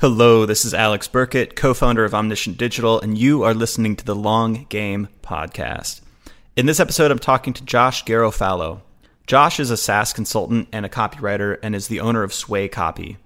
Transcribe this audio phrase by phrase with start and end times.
[0.00, 4.04] Hello, this is Alex Birkett, co founder of Omniscient Digital, and you are listening to
[4.06, 6.00] the Long Game Podcast.
[6.56, 8.80] In this episode, I'm talking to Josh Garofalo.
[9.26, 13.18] Josh is a SaaS consultant and a copywriter and is the owner of Sway Copy.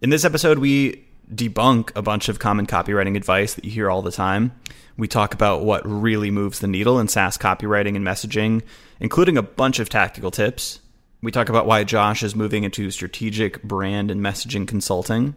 [0.00, 4.00] In this episode, we debunk a bunch of common copywriting advice that you hear all
[4.00, 4.52] the time.
[4.96, 8.62] We talk about what really moves the needle in SaaS copywriting and messaging,
[8.98, 10.80] including a bunch of tactical tips.
[11.20, 15.34] We talk about why Josh is moving into strategic brand and messaging consulting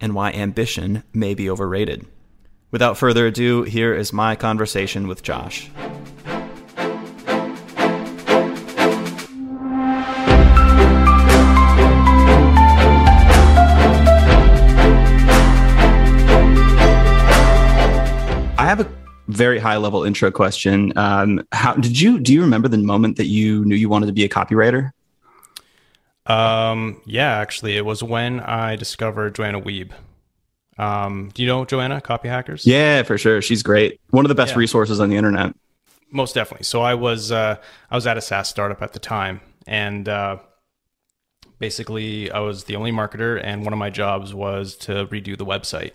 [0.00, 2.06] and why ambition may be overrated.
[2.70, 5.70] Without further ado, here is my conversation with Josh.
[18.58, 18.88] I have a
[19.28, 20.92] very high level intro question.
[20.96, 24.12] Um, how did you do you remember the moment that you knew you wanted to
[24.12, 24.90] be a copywriter?
[26.26, 29.92] Um, yeah, actually, it was when I discovered Joanna Wiebe.
[30.78, 32.66] Um, do you know Joanna, Copy Hackers?
[32.66, 33.40] Yeah, for sure.
[33.40, 34.00] She's great.
[34.10, 34.58] One of the best yeah.
[34.58, 35.54] resources on the internet.
[36.10, 36.64] Most definitely.
[36.64, 37.56] So I was uh,
[37.90, 40.38] I was at a SaaS startup at the time, and uh,
[41.58, 45.46] basically I was the only marketer, and one of my jobs was to redo the
[45.46, 45.92] website.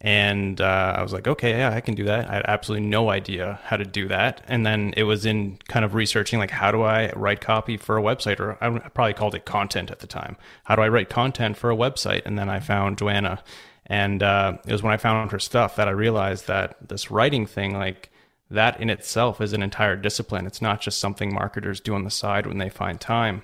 [0.00, 2.28] And uh, I was like, okay, yeah, I can do that.
[2.28, 4.42] I had absolutely no idea how to do that.
[4.46, 7.96] And then it was in kind of researching, like, how do I write copy for
[7.96, 8.38] a website?
[8.38, 10.36] Or I probably called it content at the time.
[10.64, 12.22] How do I write content for a website?
[12.26, 13.42] And then I found Joanna.
[13.86, 17.46] And uh, it was when I found her stuff that I realized that this writing
[17.46, 18.10] thing, like,
[18.50, 20.46] that in itself is an entire discipline.
[20.46, 23.42] It's not just something marketers do on the side when they find time.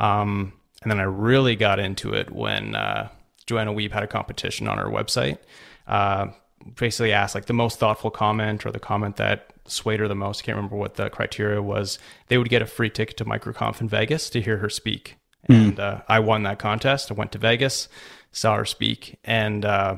[0.00, 3.08] Um, and then I really got into it when uh,
[3.46, 5.38] Joanna Wiebe had a competition on her website
[5.86, 6.28] uh,
[6.76, 10.42] basically asked like the most thoughtful comment or the comment that swayed her the most.
[10.42, 11.98] I can't remember what the criteria was.
[12.28, 15.16] They would get a free ticket to MicroConf in Vegas to hear her speak.
[15.48, 15.68] Mm.
[15.68, 17.10] And uh, I won that contest.
[17.10, 17.88] I went to Vegas,
[18.32, 19.96] saw her speak, and uh,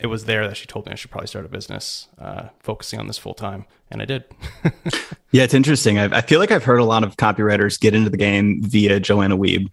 [0.00, 2.98] it was there that she told me I should probably start a business uh, focusing
[2.98, 4.24] on this full time, and I did.
[5.30, 5.98] yeah, it's interesting.
[5.98, 9.00] I, I, feel like I've heard a lot of copywriters get into the game via
[9.00, 9.70] Joanna Wiebe.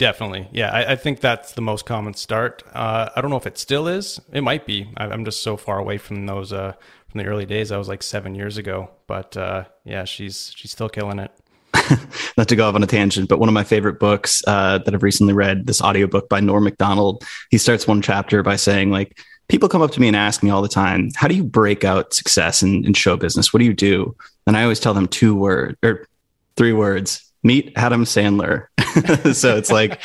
[0.00, 0.48] Definitely.
[0.50, 0.70] Yeah.
[0.70, 2.62] I, I, think that's the most common start.
[2.72, 4.18] Uh, I don't know if it still is.
[4.32, 4.90] It might be.
[4.96, 6.72] I, am just so far away from those, uh,
[7.10, 7.70] from the early days.
[7.70, 11.30] I was like seven years ago, but, uh, yeah, she's, she's still killing it.
[12.38, 14.94] Not to go off on a tangent, but one of my favorite books, uh, that
[14.94, 19.18] I've recently read, this audiobook by Norm Macdonald, he starts one chapter by saying like,
[19.48, 21.84] people come up to me and ask me all the time, how do you break
[21.84, 23.52] out success in, in show business?
[23.52, 24.16] What do you do?
[24.46, 26.06] And I always tell them two words or
[26.56, 28.66] three words, meet Adam Sandler.
[29.34, 30.00] so it's like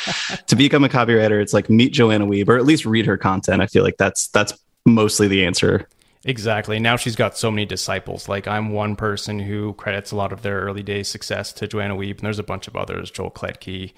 [0.46, 3.62] to become a copywriter, it's like meet Joanna Wiebe or at least read her content.
[3.62, 4.52] I feel like that's that's
[4.84, 5.88] mostly the answer.
[6.24, 6.80] Exactly.
[6.80, 8.28] Now she's got so many disciples.
[8.28, 11.94] Like I'm one person who credits a lot of their early days success to Joanna
[11.94, 13.92] Wiebe, and there's a bunch of others, Joel Klettke,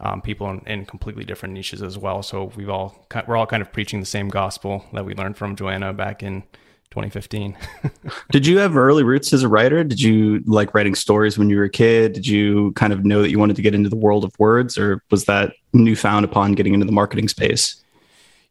[0.00, 2.22] um, people in, in, completely different niches as well.
[2.22, 5.56] So we've all we're all kind of preaching the same gospel that we learned from
[5.56, 6.42] Joanna back in
[6.94, 7.56] 2015.
[8.30, 9.82] Did you have early roots as a writer?
[9.82, 12.12] Did you like writing stories when you were a kid?
[12.12, 14.78] Did you kind of know that you wanted to get into the world of words,
[14.78, 17.82] or was that newfound upon getting into the marketing space?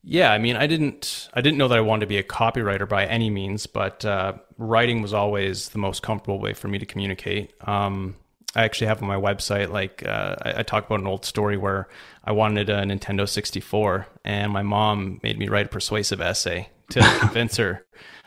[0.04, 2.88] Yeah, I mean, I didn't, I didn't know that I wanted to be a copywriter
[2.88, 6.86] by any means, but uh, writing was always the most comfortable way for me to
[6.86, 7.54] communicate.
[7.66, 8.18] Um,
[8.54, 11.56] I actually have on my website, like, uh, I, I, talk about an old story
[11.56, 11.88] where
[12.26, 17.00] I wanted a Nintendo 64, and my mom made me write a persuasive essay to
[17.20, 17.86] convince her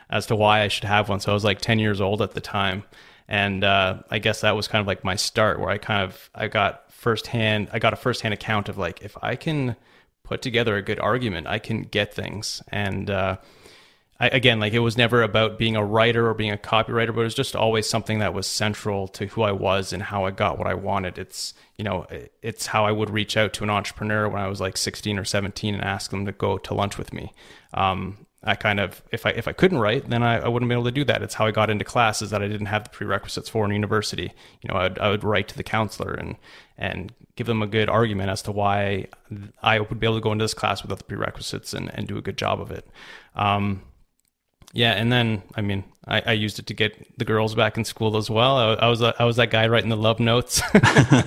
[0.09, 1.19] as to why I should have one.
[1.19, 2.83] So I was like 10 years old at the time.
[3.27, 6.29] And uh, I guess that was kind of like my start where I kind of,
[6.33, 9.75] I got firsthand, I got a firsthand account of like, if I can
[10.23, 12.61] put together a good argument, I can get things.
[12.69, 13.37] And uh,
[14.19, 17.21] I, again, like it was never about being a writer or being a copywriter, but
[17.21, 20.31] it was just always something that was central to who I was and how I
[20.31, 21.17] got what I wanted.
[21.17, 22.07] It's, you know,
[22.41, 25.25] it's how I would reach out to an entrepreneur when I was like 16 or
[25.25, 27.33] 17 and ask them to go to lunch with me.
[27.73, 30.73] Um, I kind of if I if I couldn't write, then I, I wouldn't be
[30.73, 31.23] able to do that.
[31.23, 34.31] It's how I got into classes that I didn't have the prerequisites for in university.
[34.61, 36.35] You know, I'd, I would write to the counselor and
[36.77, 39.07] and give them a good argument as to why
[39.61, 42.17] I would be able to go into this class without the prerequisites and, and do
[42.17, 42.87] a good job of it.
[43.35, 43.83] Um,
[44.77, 47.83] yeah, and then I mean, I, I, used it to get the girls back in
[47.83, 48.57] school as well.
[48.57, 50.61] I, I was I was that guy writing the love notes,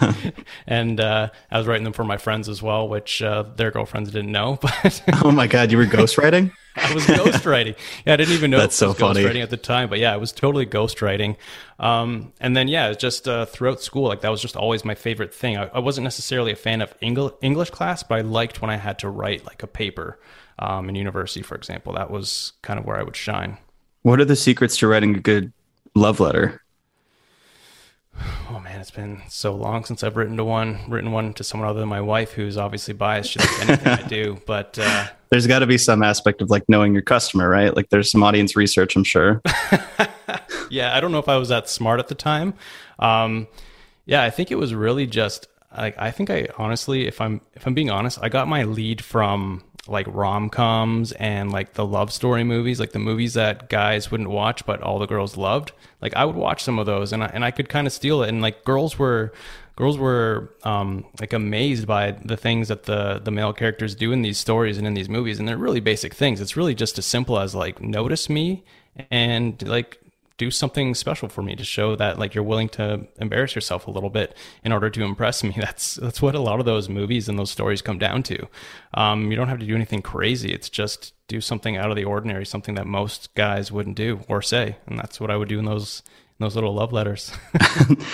[0.68, 4.12] and uh, I was writing them for my friends as well, which uh, their girlfriends
[4.12, 4.60] didn't know.
[4.82, 6.52] But oh my god, you were ghostwriting?
[6.76, 7.74] I was ghostwriting.
[8.06, 9.24] Yeah, I didn't even know that's so funny.
[9.24, 11.34] Ghostwriting at the time, but yeah, I was totally ghostwriting.
[11.80, 15.34] Um, and then yeah, just uh, throughout school, like that was just always my favorite
[15.34, 15.56] thing.
[15.56, 18.76] I, I wasn't necessarily a fan of English English class, but I liked when I
[18.76, 20.20] had to write like a paper
[20.60, 21.94] um, in university, for example.
[21.94, 23.58] That was kind of where I would shine.
[24.02, 25.52] What are the secrets to writing a good
[25.94, 26.62] love letter?
[28.50, 31.68] Oh man, it's been so long since I've written to one, written one to someone
[31.68, 33.30] other than my wife, who's obviously biased.
[33.30, 36.68] She likes anything I do, but uh, there's got to be some aspect of like
[36.68, 37.74] knowing your customer, right?
[37.74, 39.40] Like there's some audience research, I'm sure.
[40.70, 42.54] yeah, I don't know if I was that smart at the time.
[42.98, 43.46] Um,
[44.04, 45.46] yeah, I think it was really just
[45.76, 49.02] like I think I honestly, if I'm if I'm being honest, I got my lead
[49.02, 54.10] from like rom coms and like the love story movies, like the movies that guys
[54.10, 55.72] wouldn't watch but all the girls loved.
[56.00, 58.22] Like I would watch some of those and I, and I could kind of steal
[58.22, 58.28] it.
[58.28, 59.32] And like girls were
[59.76, 64.22] girls were um, like amazed by the things that the the male characters do in
[64.22, 65.38] these stories and in these movies.
[65.38, 66.40] And they're really basic things.
[66.40, 68.62] It's really just as simple as like notice me
[69.10, 69.98] and like
[70.40, 73.90] do something special for me to show that like you're willing to embarrass yourself a
[73.90, 74.34] little bit
[74.64, 75.54] in order to impress me.
[75.56, 78.48] That's that's what a lot of those movies and those stories come down to.
[78.94, 80.50] Um, you don't have to do anything crazy.
[80.50, 84.40] It's just do something out of the ordinary, something that most guys wouldn't do or
[84.40, 87.32] say, and that's what I would do in those in those little love letters.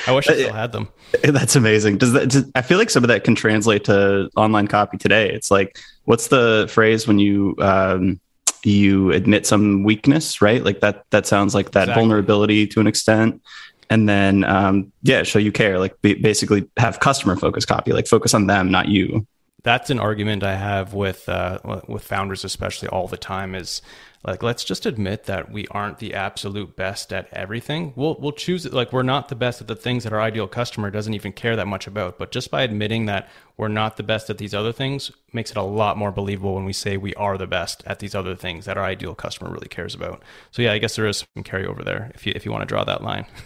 [0.08, 0.88] I wish I still had them.
[1.22, 1.98] That's amazing.
[1.98, 2.28] Does that?
[2.28, 5.30] Does, I feel like some of that can translate to online copy today.
[5.30, 8.20] It's like, what's the phrase when you um,
[8.66, 10.64] you admit some weakness, right?
[10.64, 12.02] Like that that sounds like that exactly.
[12.02, 13.42] vulnerability to an extent.
[13.88, 15.78] And then um, yeah, show you care.
[15.78, 17.92] Like basically have customer focus copy.
[17.92, 19.26] Like focus on them, not you.
[19.62, 21.58] That's an argument I have with uh,
[21.88, 23.54] with founders, especially all the time.
[23.54, 23.82] Is
[24.24, 27.92] like let's just admit that we aren't the absolute best at everything.
[27.96, 30.48] We'll we'll choose it like we're not the best at the things that our ideal
[30.48, 32.18] customer doesn't even care that much about.
[32.18, 35.56] But just by admitting that we're not the best at these other things makes it
[35.56, 38.64] a lot more believable when we say we are the best at these other things
[38.64, 40.22] that our ideal customer really cares about.
[40.50, 42.66] So yeah i guess there is some carryover there if you if you want to
[42.66, 43.26] draw that line.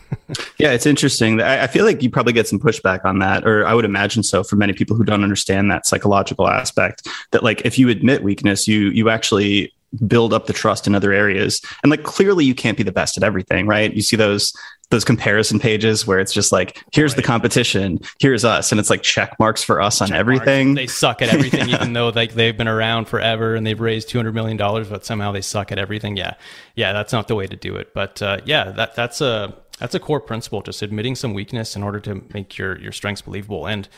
[0.58, 1.40] Yeah it's interesting.
[1.40, 4.44] I, feel like you probably get some pushback on that or i would imagine so
[4.44, 8.68] for many people who don't understand that psychological aspect that like if you admit weakness
[8.68, 9.72] you you actually
[10.06, 11.60] build up the trust in other areas.
[11.82, 13.92] And like clearly you can't be the best at everything, right?
[13.92, 14.52] You see those
[14.90, 17.16] those comparison pages where it's just like here's right.
[17.16, 20.68] the competition, here's us and it's like check marks for us check on everything.
[20.68, 20.80] Marks.
[20.80, 21.76] They suck at everything yeah.
[21.80, 25.32] even though like they've been around forever and they've raised 200 million dollars but somehow
[25.32, 26.16] they suck at everything.
[26.16, 26.34] Yeah.
[26.74, 27.94] Yeah, that's not the way to do it.
[27.94, 31.82] But uh, yeah, that that's a that's a core principle just admitting some weakness in
[31.82, 33.88] order to make your your strengths believable and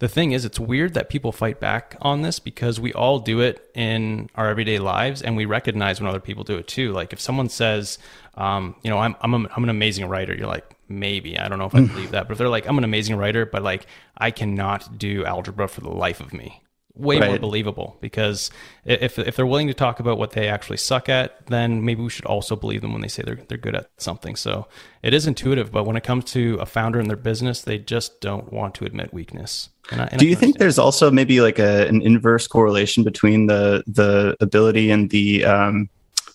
[0.00, 3.40] the thing is, it's weird that people fight back on this because we all do
[3.40, 6.92] it in our everyday lives and we recognize when other people do it too.
[6.92, 7.98] Like if someone says,
[8.34, 11.58] um, you know, I'm, I'm, a, I'm an amazing writer, you're like, maybe, I don't
[11.58, 12.26] know if I believe that.
[12.26, 13.86] But if they're like, I'm an amazing writer, but like,
[14.16, 16.62] I cannot do algebra for the life of me
[16.94, 17.28] way right.
[17.28, 18.50] more believable because
[18.84, 22.10] if if they're willing to talk about what they actually suck at, then maybe we
[22.10, 24.36] should also believe them when they say they're they're good at something.
[24.36, 24.66] So
[25.02, 28.20] it is intuitive, but when it comes to a founder and their business, they just
[28.20, 29.70] don't want to admit weakness.
[29.90, 33.46] And I, and Do you think there's also maybe like a, an inverse correlation between
[33.46, 35.88] the the ability and the um,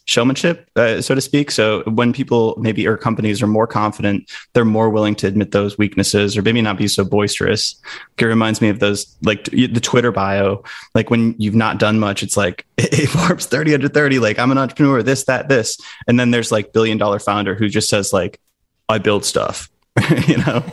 [0.06, 1.52] showmanship, uh, so to speak.
[1.52, 5.78] So when people maybe or companies are more confident, they're more willing to admit those
[5.78, 7.75] weaknesses or maybe not be so boisterous.
[8.18, 10.63] It reminds me of those like the Twitter bio.
[10.94, 14.52] Like when you've not done much, it's like a Forbes 30 under 30, like I'm
[14.52, 15.78] an entrepreneur, this, that, this.
[16.08, 18.40] And then there's like billion dollar founder who just says like,
[18.88, 19.69] I build stuff,
[20.28, 20.63] you know?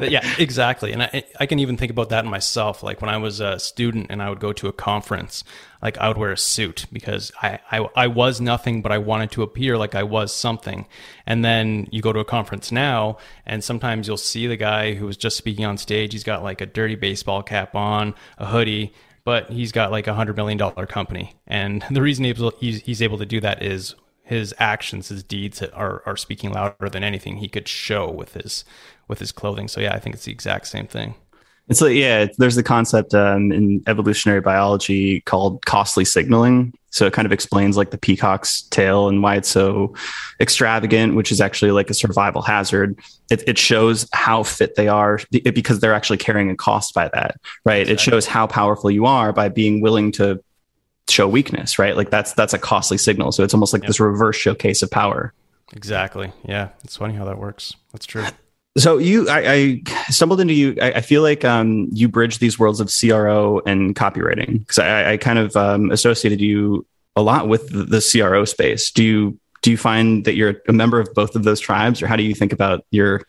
[0.00, 0.92] Yeah, exactly.
[0.92, 2.82] And I, I can even think about that in myself.
[2.82, 5.44] Like when I was a student and I would go to a conference,
[5.80, 9.30] like I would wear a suit because I, I, I was nothing, but I wanted
[9.32, 10.86] to appear like I was something.
[11.26, 15.06] And then you go to a conference now, and sometimes you'll see the guy who
[15.06, 16.12] was just speaking on stage.
[16.12, 18.92] He's got like a dirty baseball cap on, a hoodie,
[19.24, 21.34] but he's got like a hundred million dollar company.
[21.46, 22.24] And the reason
[22.58, 23.94] he's, he's able to do that is
[24.32, 28.64] his actions, his deeds are, are speaking louder than anything he could show with his
[29.08, 29.68] with his clothing.
[29.68, 31.14] So yeah, I think it's the exact same thing.
[31.68, 36.72] It's like yeah, there's the concept um, in evolutionary biology called costly signaling.
[36.90, 39.94] So it kind of explains like the peacock's tail and why it's so
[40.40, 42.98] extravagant, which is actually like a survival hazard.
[43.30, 47.36] It, it shows how fit they are because they're actually carrying a cost by that,
[47.64, 47.82] right?
[47.82, 47.94] Exactly.
[47.94, 50.42] It shows how powerful you are by being willing to
[51.12, 51.96] show weakness, right?
[51.96, 53.32] Like that's that's a costly signal.
[53.32, 53.88] So it's almost like yep.
[53.88, 55.32] this reverse showcase of power.
[55.72, 56.32] Exactly.
[56.44, 57.74] Yeah, it's funny how that works.
[57.92, 58.26] That's true.
[58.78, 60.76] So you, I, I stumbled into you.
[60.80, 65.12] I, I, feel like um, you bridge these worlds of CRO and copywriting because I,
[65.12, 68.90] I, kind of um, associated you a lot with the, the, CRO space.
[68.90, 72.06] Do you do you find that you're a member of both of those tribes, or
[72.06, 73.22] how do you think about your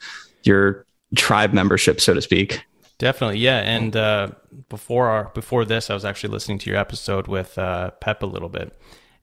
[0.44, 0.86] your
[1.16, 2.64] tribe membership, so to speak?
[3.04, 3.58] Definitely, yeah.
[3.58, 4.30] And uh,
[4.70, 8.26] before our before this, I was actually listening to your episode with uh, Peep a
[8.26, 8.80] little bit,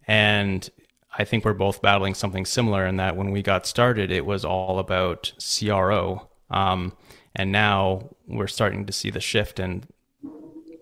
[0.07, 0.69] and
[1.17, 4.45] I think we're both battling something similar in that when we got started, it was
[4.45, 6.29] all about CRO.
[6.51, 6.93] Um,
[7.35, 9.87] and now we're starting to see the shift and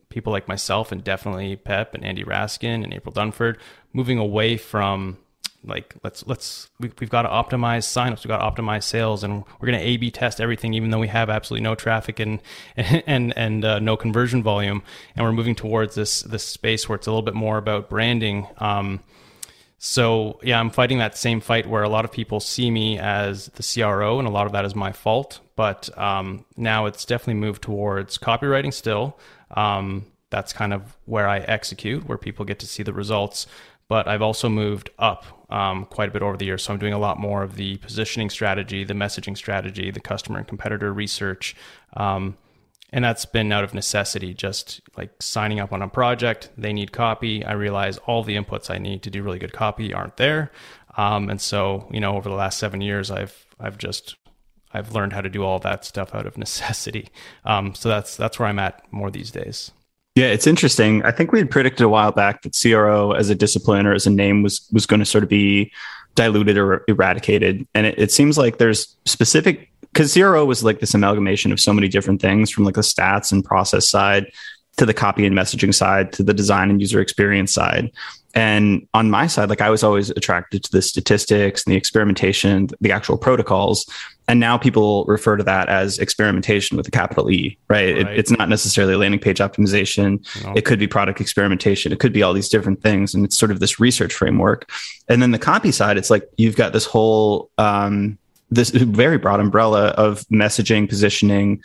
[0.08, 3.58] people like myself and definitely Peep and Andy Raskin and April Dunford
[3.92, 5.18] moving away from
[5.68, 9.44] like let's let's we, have got to optimize signups, we've got to optimize sales, and
[9.60, 12.40] we're going to A/B test everything, even though we have absolutely no traffic and
[12.76, 14.82] and and uh, no conversion volume,
[15.14, 18.46] and we're moving towards this this space where it's a little bit more about branding.
[18.58, 19.00] Um,
[19.78, 23.46] so yeah, I'm fighting that same fight where a lot of people see me as
[23.46, 25.40] the CRO, and a lot of that is my fault.
[25.54, 29.18] But um, now it's definitely moved towards copywriting still.
[29.52, 33.46] Um, that's kind of where I execute, where people get to see the results.
[33.88, 36.62] But I've also moved up um, quite a bit over the years.
[36.62, 40.38] So I'm doing a lot more of the positioning strategy, the messaging strategy, the customer
[40.38, 41.56] and competitor research.
[41.94, 42.36] Um,
[42.90, 46.92] and that's been out of necessity just like signing up on a project they need
[46.92, 50.50] copy i realize all the inputs i need to do really good copy aren't there
[50.96, 54.16] um, and so you know over the last seven years i've i've just
[54.72, 57.08] i've learned how to do all that stuff out of necessity
[57.44, 59.70] um, so that's that's where i'm at more these days
[60.18, 61.04] yeah, it's interesting.
[61.04, 64.04] I think we had predicted a while back that CRO as a discipline or as
[64.04, 65.72] a name was was going to sort of be
[66.16, 70.92] diluted or eradicated, and it, it seems like there's specific because CRO was like this
[70.92, 74.26] amalgamation of so many different things from like the stats and process side
[74.78, 77.92] to the copy and messaging side to the design and user experience side.
[78.38, 82.68] And on my side, like I was always attracted to the statistics and the experimentation,
[82.80, 83.84] the actual protocols.
[84.28, 87.96] And now people refer to that as experimentation with a capital E, right?
[87.96, 88.06] right.
[88.06, 90.24] It, it's not necessarily landing page optimization.
[90.44, 90.52] No.
[90.54, 91.90] It could be product experimentation.
[91.90, 93.12] It could be all these different things.
[93.12, 94.70] And it's sort of this research framework.
[95.08, 98.18] And then the copy side, it's like you've got this whole, um,
[98.52, 101.60] this very broad umbrella of messaging, positioning,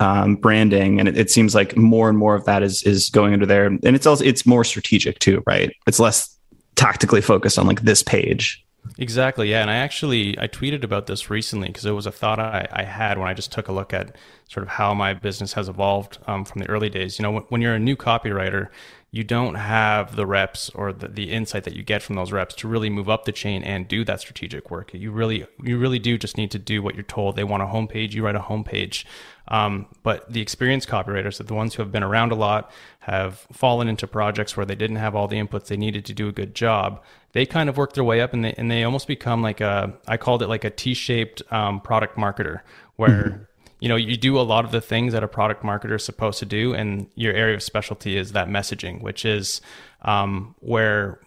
[0.00, 3.32] um, branding, and it, it, seems like more and more of that is is going
[3.32, 3.66] under there.
[3.66, 5.74] And it's also it's more strategic too, right?
[5.86, 6.36] It's less
[6.74, 8.64] tactically focused on like this page.
[8.98, 9.62] Exactly, yeah.
[9.62, 12.82] And I actually I tweeted about this recently because it was a thought I, I,
[12.82, 14.14] had when I just took a look at
[14.48, 17.18] sort of how my business has evolved um, from the early days.
[17.18, 18.68] You know, when, when you're a new copywriter,
[19.14, 22.52] you don't have the reps or the, the insight that you get from those reps
[22.52, 24.92] to really move up the chain and do that strategic work.
[24.92, 27.36] You really, you really do just need to do what you're told.
[27.36, 29.04] They want a homepage, you write a homepage.
[29.46, 33.86] Um, but the experienced copywriters, the ones who have been around a lot, have fallen
[33.86, 36.52] into projects where they didn't have all the inputs they needed to do a good
[36.52, 37.00] job.
[37.34, 39.94] They kind of work their way up and they, and they almost become like a,
[40.08, 42.62] I called it like a T-shaped um, product marketer
[42.96, 43.42] where mm-hmm
[43.84, 46.38] you know you do a lot of the things that a product marketer is supposed
[46.38, 49.60] to do and your area of specialty is that messaging which is
[50.00, 51.20] um, where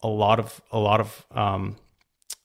[0.00, 1.74] a lot of a lot of um,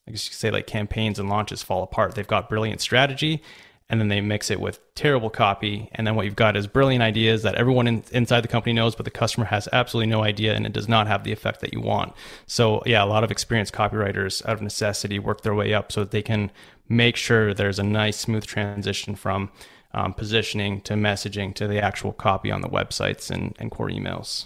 [0.08, 2.16] I guess you could say like campaigns and launches fall apart.
[2.16, 3.44] They've got brilliant strategy
[3.90, 5.90] and then they mix it with terrible copy.
[5.94, 8.96] And then what you've got is brilliant ideas that everyone in, inside the company knows,
[8.96, 11.74] but the customer has absolutely no idea and it does not have the effect that
[11.74, 12.14] you want.
[12.46, 16.02] So, yeah, a lot of experienced copywriters out of necessity work their way up so
[16.02, 16.52] that they can
[16.88, 19.52] make sure there's a nice, smooth transition from
[19.94, 24.46] um, positioning to messaging to the actual copy on the websites and, and core emails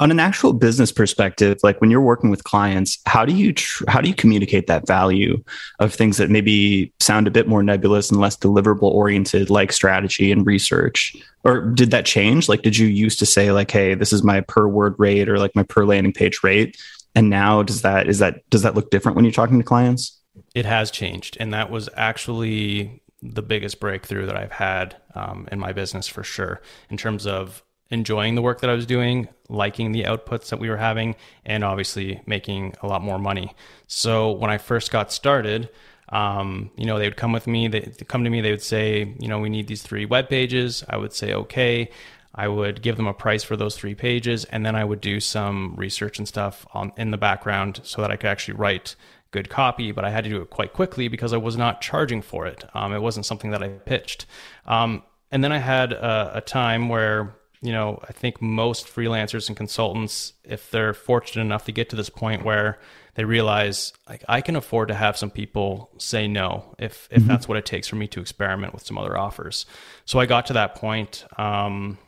[0.00, 3.84] on an actual business perspective like when you're working with clients how do you tr-
[3.86, 5.42] how do you communicate that value
[5.78, 10.32] of things that maybe sound a bit more nebulous and less deliverable oriented like strategy
[10.32, 11.14] and research?
[11.44, 12.48] Or did that change?
[12.48, 15.38] Like did you used to say like hey this is my per word rate or
[15.38, 16.80] like my per landing page rate?
[17.14, 20.18] And now does that is that does that look different when you're talking to clients?
[20.54, 25.58] It has changed and that was actually the biggest breakthrough that i've had um, in
[25.58, 29.92] my business for sure in terms of enjoying the work that I was doing, liking
[29.92, 33.54] the outputs that we were having, and obviously making a lot more money.
[33.86, 35.68] So when I first got started,
[36.10, 39.14] um, you know, they would come with me, they come to me, they would say,
[39.18, 40.84] you know, we need these three web pages.
[40.88, 41.90] I would say, okay.
[42.32, 45.18] I would give them a price for those three pages, and then I would do
[45.18, 48.94] some research and stuff on in the background so that I could actually write
[49.32, 49.90] good copy.
[49.90, 52.64] But I had to do it quite quickly because I was not charging for it.
[52.72, 54.26] Um, it wasn't something that I pitched.
[54.64, 59.48] Um, and then I had a, a time where you know, I think most freelancers
[59.48, 62.78] and consultants, if they're fortunate enough to get to this point where
[63.14, 67.28] they realize like I can afford to have some people say no if if mm-hmm.
[67.28, 69.66] that's what it takes for me to experiment with some other offers.
[70.06, 71.24] So I got to that point.
[71.36, 71.98] Um,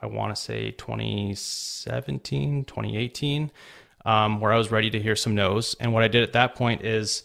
[0.00, 3.50] I want to say 2017, 2018,
[4.04, 5.76] um, where I was ready to hear some no's.
[5.80, 7.22] And what I did at that point is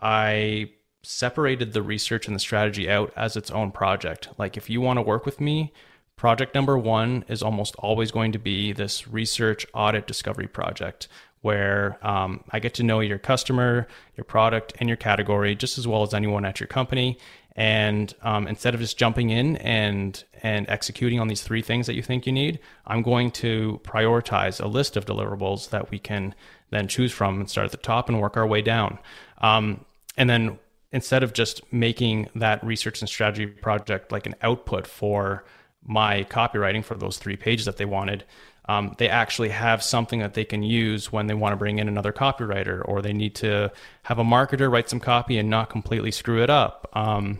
[0.00, 0.70] I
[1.02, 4.28] separated the research and the strategy out as its own project.
[4.36, 5.72] Like if you want to work with me,
[6.18, 11.06] Project number one is almost always going to be this research audit discovery project
[11.42, 15.86] where um, I get to know your customer, your product, and your category just as
[15.86, 17.18] well as anyone at your company.
[17.54, 21.94] And um, instead of just jumping in and and executing on these three things that
[21.94, 26.34] you think you need, I'm going to prioritize a list of deliverables that we can
[26.70, 28.98] then choose from and start at the top and work our way down.
[29.40, 29.84] Um,
[30.16, 30.58] and then
[30.90, 35.44] instead of just making that research and strategy project like an output for
[35.84, 38.24] my copywriting for those three pages that they wanted.
[38.68, 41.88] um, they actually have something that they can use when they want to bring in
[41.88, 46.10] another copywriter or they need to have a marketer write some copy and not completely
[46.10, 46.88] screw it up.
[46.92, 47.38] Um,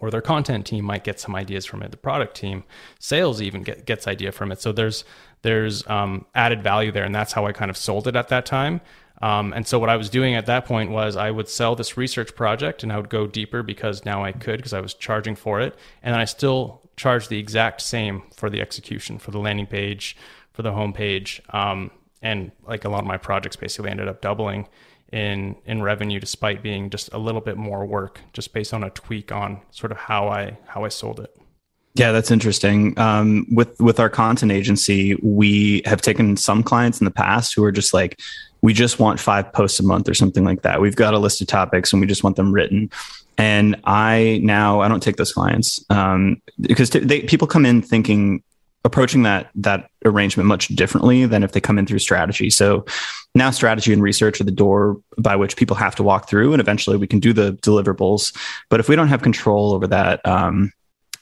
[0.00, 1.90] or their content team might get some ideas from it.
[1.90, 2.62] The product team,
[3.00, 4.60] sales even get, gets idea from it.
[4.60, 5.04] So there's
[5.42, 8.46] there's um, added value there, and that's how I kind of sold it at that
[8.46, 8.80] time.
[9.20, 11.96] Um, and so what I was doing at that point was I would sell this
[11.96, 15.34] research project, and I would go deeper because now I could because I was charging
[15.34, 19.66] for it, and I still charge the exact same for the execution for the landing
[19.66, 20.16] page,
[20.52, 21.90] for the homepage, um,
[22.20, 24.68] and like a lot of my projects basically ended up doubling
[25.12, 28.90] in in revenue despite being just a little bit more work just based on a
[28.90, 31.34] tweak on sort of how I how I sold it.
[31.94, 32.96] Yeah, that's interesting.
[32.98, 37.64] Um, with with our content agency, we have taken some clients in the past who
[37.64, 38.20] are just like,
[38.62, 40.80] we just want five posts a month or something like that.
[40.80, 42.90] We've got a list of topics and we just want them written.
[43.38, 48.42] And I now I don't take those clients um, because they, people come in thinking
[48.84, 52.50] approaching that that arrangement much differently than if they come in through strategy.
[52.50, 52.84] So
[53.34, 56.60] now strategy and research are the door by which people have to walk through, and
[56.60, 58.36] eventually we can do the deliverables.
[58.68, 60.72] But if we don't have control over that um,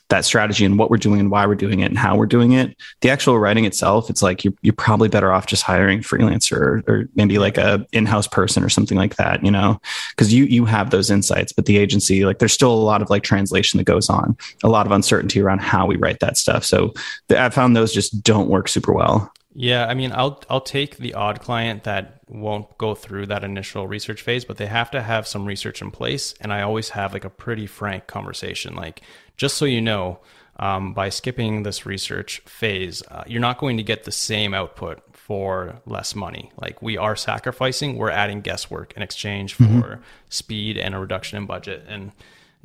[0.09, 2.53] that strategy and what we're doing and why we're doing it and how we're doing
[2.53, 2.77] it.
[3.01, 6.85] The actual writing itself, it's like you're, you're probably better off just hiring freelancer or,
[6.87, 10.65] or maybe like a in-house person or something like that, you know, because you, you
[10.65, 13.85] have those insights, but the agency, like there's still a lot of like translation that
[13.85, 16.65] goes on, a lot of uncertainty around how we write that stuff.
[16.65, 16.95] So
[17.29, 19.33] the, I found those just don't work super well.
[19.59, 23.89] Yeah, I mean, I'll I'll take the odd client that won't go through that initial
[23.89, 27.15] research phase, but they have to have some research in place, and I always have
[27.15, 29.01] like a pretty frank conversation, like
[29.39, 30.19] just so you know,
[30.59, 35.03] um, by skipping this research phase, uh, you're not going to get the same output
[35.15, 36.53] for less money.
[36.61, 39.81] Like we are sacrificing, we're adding guesswork in exchange mm-hmm.
[39.81, 40.03] for mm-hmm.
[40.29, 42.13] speed and a reduction in budget, and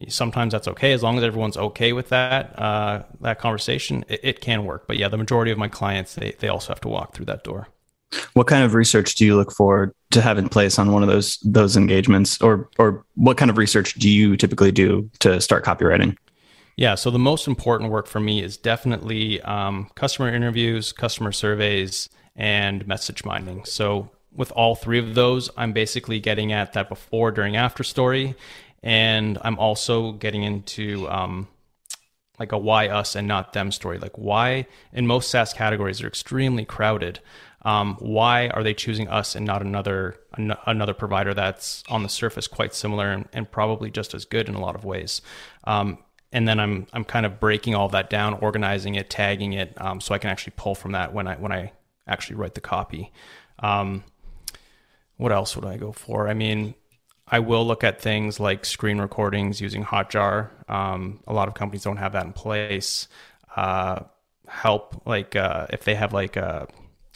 [0.10, 0.94] sometimes that's okay.
[0.94, 4.88] As long as everyone's okay with that uh, that conversation it, it, can work.
[4.88, 7.44] But yeah the majority of my clients they, they also have to walk through that
[7.44, 7.68] door.
[8.34, 11.10] What kind of research do you look for to have in place on one of
[11.10, 12.42] those those engagements?
[12.42, 16.16] Or or what kind of research do you typically do to start copywriting?
[16.78, 22.10] Yeah so the most important work for me is definitely um, customer interviews customer surveys
[22.36, 23.66] and message mining.
[23.66, 28.36] So with all three of those i'm basically getting at that before during after story
[28.84, 31.48] and I'm also getting into um,
[32.40, 34.00] like a why us and not them story.
[34.00, 37.20] Like why in most SaaS categories are extremely crowded.
[37.64, 42.10] Um, why are they choosing us and not another an- another provider that's on the
[42.10, 45.22] surface quite similar and, and, probably just as good in a lot of ways?
[45.66, 46.00] Um,
[46.32, 50.02] and then I'm I'm kind of breaking all that down, organizing it, tagging it, um,
[50.02, 51.74] so I can actually pull from that when I when I
[52.08, 53.12] actually write the copy.
[53.60, 54.04] Um,
[55.18, 56.28] what else would I go for?
[56.28, 56.74] I mean,
[57.32, 60.50] I will look at things like screen recordings using Hotjar.
[60.70, 63.08] Um, a lot of companies don't have that in place.
[63.56, 64.04] Uh,
[64.48, 66.68] help like uh, if they have like a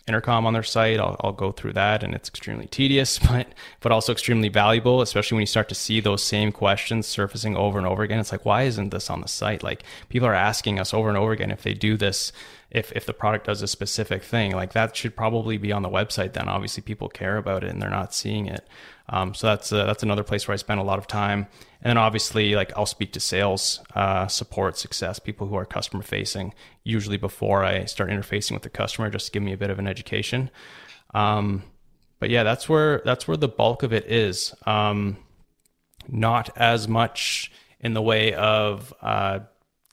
[0.08, 3.48] intercom on their site, I'll, I'll, go through that, and it's extremely tedious, but
[3.82, 7.78] but also extremely valuable, especially when you start to see those same questions surfacing over
[7.78, 8.20] and over again.
[8.20, 9.64] It's like, why isn't this on the site?
[9.64, 12.32] Like people are asking us over and over again if they do this,
[12.76, 15.90] if if the product does a specific thing, like that should probably be on the
[15.90, 16.34] website.
[16.34, 18.68] Then obviously people care about it and they're not seeing it.
[19.08, 21.48] Um, so that's uh, that's another place where I spend a lot of time.
[21.82, 26.04] And then obviously, like I'll speak to sales, uh, support, success, people who are customer
[26.04, 29.70] facing, usually before I start interfacing with the customer, just to give me a bit
[29.70, 30.52] of an education.
[31.14, 31.64] Um,
[32.20, 34.54] but yeah, that's where that's where the bulk of it is.
[34.66, 35.18] Um,
[36.10, 39.40] not as much in the way of uh,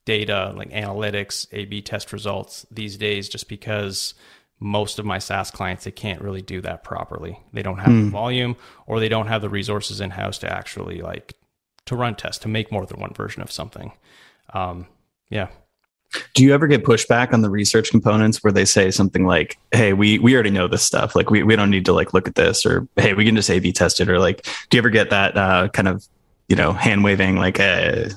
[0.05, 4.15] data like analytics, A/B test results these days, just because
[4.63, 7.39] most of my SaaS clients, they can't really do that properly.
[7.53, 8.01] They don't have mm.
[8.01, 8.11] the hmm.
[8.11, 11.35] volume or they don't have the resources in house to actually like
[11.87, 13.93] to run tests, to make more than one version of something.
[14.55, 14.87] Um,
[15.31, 15.49] yeah.
[16.35, 19.95] Do you ever get pushback on the research components where they say something like, "Hey,
[19.95, 21.17] we we already know this stuff.
[21.17, 23.49] Like, we we don't need to like look at this," or "Hey, we can just
[23.49, 26.07] A/B test it," or like, do you ever get that uh, kind of
[26.49, 28.11] you know hand waving like, eh,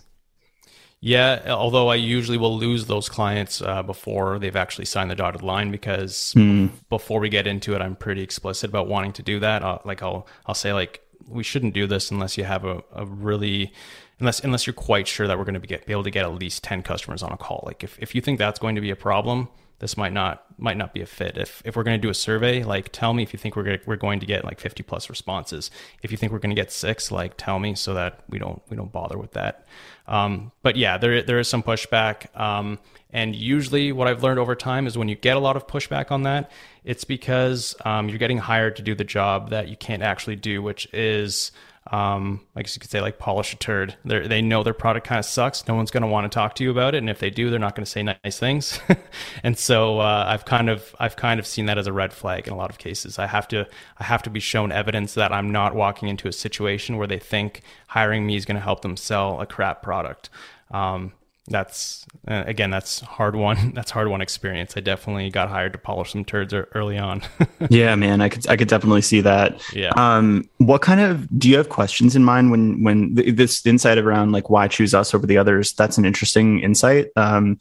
[1.06, 5.44] yeah, although I usually will lose those clients uh, before they've actually signed the dotted
[5.44, 6.72] line because mm.
[6.90, 9.62] before we get into it, I'm pretty explicit about wanting to do that.
[9.62, 13.06] Uh, like I'll I'll say like we shouldn't do this unless you have a, a
[13.06, 13.72] really
[14.20, 16.26] unless unless you're quite sure that we're going to be, get, be able to get
[16.26, 17.62] at least 10 customers on a call.
[17.68, 20.78] Like if, if you think that's going to be a problem, this might not might
[20.78, 21.38] not be a fit.
[21.38, 23.64] If if we're going to do a survey, like tell me if you think we're
[23.64, 25.70] gonna, we're going to get like 50 plus responses.
[26.02, 28.62] If you think we're going to get six, like tell me so that we don't
[28.70, 29.66] we don't bother with that.
[30.08, 32.38] Um, but yeah, there there is some pushback.
[32.40, 32.80] Um,
[33.12, 36.12] and usually, what I've learned over time is when you get a lot of pushback
[36.12, 36.52] on that,
[36.84, 40.62] it's because um, you're getting hired to do the job that you can't actually do,
[40.62, 41.52] which is
[41.92, 43.96] um, I guess you could say like polish a turd.
[44.04, 45.68] They're, they know their product kind of sucks.
[45.68, 47.52] No one's going to want to talk to you about it, and if they do,
[47.52, 48.80] they're not going to say nice things.
[49.44, 52.48] and so uh, I've kind of I've kind of seen that as a red flag
[52.48, 53.20] in a lot of cases.
[53.20, 53.68] I have to
[54.00, 57.20] I have to be shown evidence that I'm not walking into a situation where they
[57.20, 60.32] think hiring me is going to help them sell a crap product.
[60.72, 61.14] Um,
[61.48, 64.74] that's uh, again that's hard one that's hard one experience.
[64.76, 67.22] I definitely got hired to polish some turds early on.
[67.70, 69.62] Yeah man i could i could definitely see that.
[69.74, 69.92] Yeah.
[69.96, 74.32] Um what kind of do you have questions in mind when when this insight around
[74.32, 75.74] like why choose us over the others?
[75.74, 77.08] That's an interesting insight.
[77.16, 77.58] Um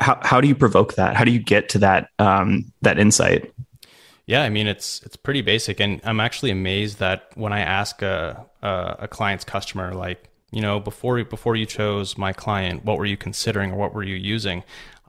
[0.00, 1.14] how, how do you provoke that?
[1.14, 3.52] How do you get to that um that insight?
[4.26, 8.02] Yeah, I mean it's it's pretty basic, and I'm actually amazed that when I ask
[8.02, 12.98] a a, a client's customer like, you know, before before you chose my client, what
[12.98, 14.62] were you considering or what were you using?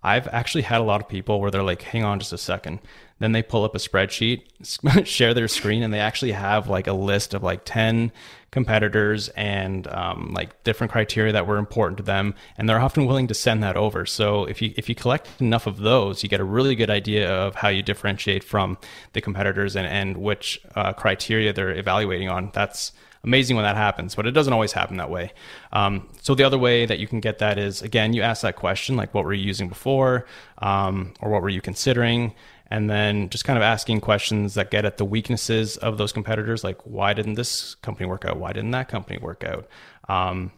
[0.03, 2.79] I've actually had a lot of people where they're like, hang on just a second.
[3.19, 4.43] Then they pull up a spreadsheet,
[5.05, 8.11] share their screen, and they actually have like a list of like 10
[8.51, 12.35] competitors and um, like different criteria that were important to them.
[12.57, 14.05] And they're often willing to send that over.
[14.05, 17.29] So if you, if you collect enough of those, you get a really good idea
[17.29, 18.77] of how you differentiate from
[19.13, 22.51] the competitors and, and which uh, criteria they're evaluating on.
[22.53, 22.91] That's,
[23.23, 25.31] amazing when that happens, but it doesn't always happen that way.
[25.71, 28.55] Um, so the other way that you can get that is again, you ask that
[28.55, 30.25] question like, what were you using before,
[30.59, 32.33] um, or what were you considering,
[32.69, 36.63] and then just kind of asking questions that get at the weaknesses of those competitors,
[36.63, 38.37] like why didn't this company work out?
[38.37, 39.67] Why didn't that company work out?
[40.09, 40.51] Um,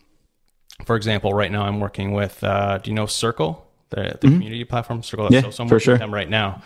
[0.86, 4.36] for example, right now I'm working with, uh, do you know Circle, the, the mm-hmm.
[4.36, 5.28] community platform Circle?
[5.32, 5.98] Yeah, so, so I'm for sure.
[5.98, 6.62] them right now.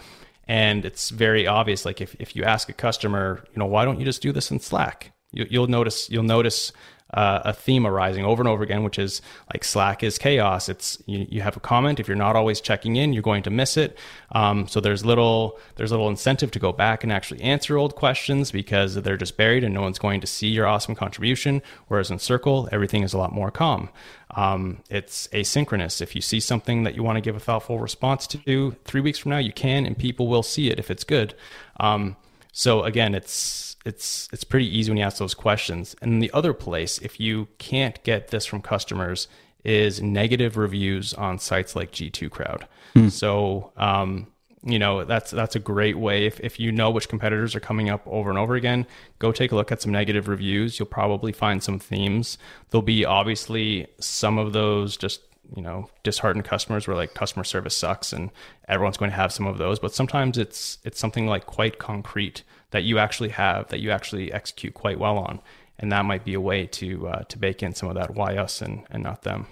[0.47, 1.85] And it's very obvious.
[1.85, 4.51] Like if, if you ask a customer, you know, why don't you just do this
[4.51, 5.11] in Slack?
[5.33, 6.71] You, will notice you'll notice
[7.13, 9.21] uh, a theme arising over and over again, which is
[9.53, 10.67] like Slack is chaos.
[10.67, 11.99] It's you, you have a comment.
[11.99, 13.97] If you're not always checking in, you're going to miss it.
[14.31, 18.51] Um, so there's little there's little incentive to go back and actually answer old questions
[18.51, 21.61] because they're just buried and no one's going to see your awesome contribution.
[21.87, 23.89] Whereas in Circle, everything is a lot more calm.
[24.35, 26.01] Um, it's asynchronous.
[26.01, 29.19] If you see something that you want to give a thoughtful response to, three weeks
[29.19, 31.35] from now you can, and people will see it if it's good.
[31.79, 32.15] Um,
[32.51, 35.95] so again, it's it's it's pretty easy when you ask those questions.
[36.01, 39.27] And the other place, if you can't get this from customers,
[39.63, 42.67] is negative reviews on sites like G2 Crowd.
[42.93, 43.09] Hmm.
[43.09, 44.27] So um,
[44.65, 47.89] you know that's that's a great way if, if you know which competitors are coming
[47.89, 48.87] up over and over again
[49.19, 52.37] go take a look at some negative reviews you'll probably find some themes
[52.69, 55.21] there'll be obviously some of those just
[55.55, 58.31] you know disheartened customers where like customer service sucks and
[58.69, 62.43] everyone's going to have some of those but sometimes it's it's something like quite concrete
[62.73, 65.39] that you actually have that you actually execute quite well on
[65.79, 68.35] and that might be a way to uh, to bake in some of that why
[68.35, 69.47] us and and not them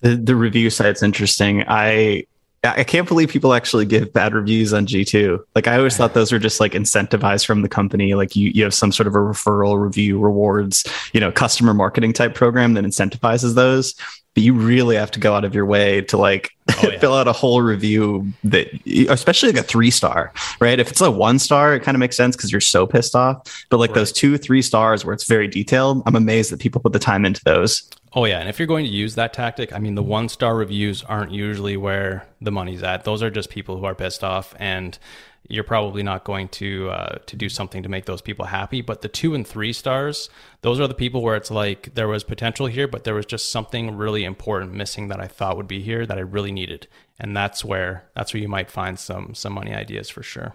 [0.00, 2.24] the, the review site's interesting i
[2.64, 5.40] I can't believe people actually give bad reviews on G2.
[5.56, 8.14] Like I always thought those were just like incentivized from the company.
[8.14, 12.12] Like you, you have some sort of a referral review rewards, you know, customer marketing
[12.12, 13.96] type program that incentivizes those
[14.34, 16.98] but you really have to go out of your way to like oh, yeah.
[16.98, 18.68] fill out a whole review that
[19.08, 20.78] especially like a three star right?
[20.78, 23.64] If it's a one star it kind of makes sense because you're so pissed off.
[23.70, 23.96] But like right.
[23.96, 27.24] those two three stars where it's very detailed i'm amazed that people put the time
[27.24, 27.88] into those.
[28.14, 28.40] Oh yeah.
[28.40, 31.32] And if you're going to use that tactic i mean the one star reviews aren't
[31.32, 33.04] usually where the money's at.
[33.04, 34.54] Those are just people who are pissed off.
[34.58, 34.98] And
[35.48, 38.80] you're probably not going to uh, to do something to make those people happy.
[38.80, 40.30] But the two and three stars,
[40.62, 43.50] those are the people where it's like there was potential here, but there was just
[43.50, 46.86] something really important missing that I thought would be here that I really needed,
[47.18, 50.54] and that's where that's where you might find some some money ideas for sure.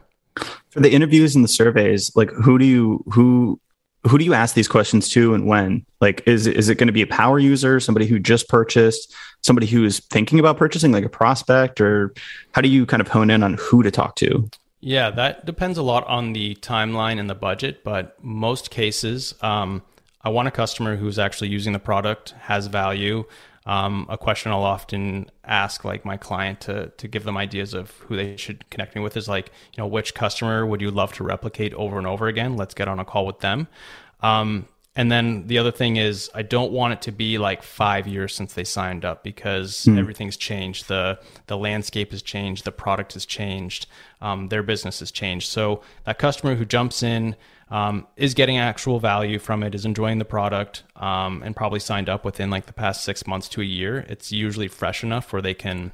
[0.69, 3.59] For the interviews and the surveys, like who do you who
[4.07, 5.85] who do you ask these questions to and when?
[6.01, 9.67] Like, is is it going to be a power user, somebody who just purchased, somebody
[9.67, 12.13] who is thinking about purchasing, like a prospect, or
[12.53, 14.49] how do you kind of hone in on who to talk to?
[14.79, 19.81] Yeah, that depends a lot on the timeline and the budget, but most cases, um,
[20.21, 23.25] I want a customer who's actually using the product, has value.
[23.65, 27.91] Um, a question I'll often ask, like my client, to to give them ideas of
[28.07, 31.11] who they should connect me with is like, you know, which customer would you love
[31.13, 32.55] to replicate over and over again?
[32.55, 33.67] Let's get on a call with them.
[34.21, 38.07] Um, and then the other thing is, I don't want it to be like five
[38.07, 39.95] years since they signed up because mm.
[39.95, 40.87] everything's changed.
[40.87, 42.65] the The landscape has changed.
[42.65, 43.85] The product has changed.
[44.21, 45.49] Um, their business has changed.
[45.49, 47.35] So that customer who jumps in
[47.69, 52.09] um, is getting actual value from it, is enjoying the product, um, and probably signed
[52.09, 54.03] up within like the past six months to a year.
[54.09, 55.91] It's usually fresh enough where they can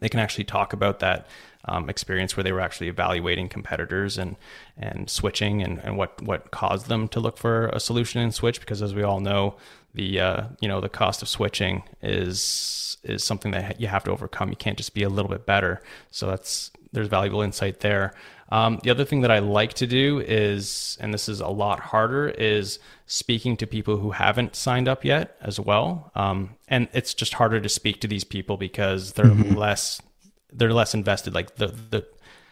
[0.00, 1.26] they can actually talk about that
[1.66, 4.36] um, experience where they were actually evaluating competitors and
[4.76, 8.60] and switching and, and what what caused them to look for a solution in switch
[8.60, 9.54] because as we all know
[9.94, 14.10] the uh, you know the cost of switching is is something that you have to
[14.10, 18.14] overcome you can't just be a little bit better so that's there's valuable insight there
[18.52, 21.80] um, the other thing that I like to do is, and this is a lot
[21.80, 26.12] harder, is speaking to people who haven't signed up yet as well.
[26.14, 29.54] Um, and it's just harder to speak to these people because they're mm-hmm.
[29.56, 30.02] less
[30.52, 31.34] they're less invested.
[31.34, 32.06] Like the the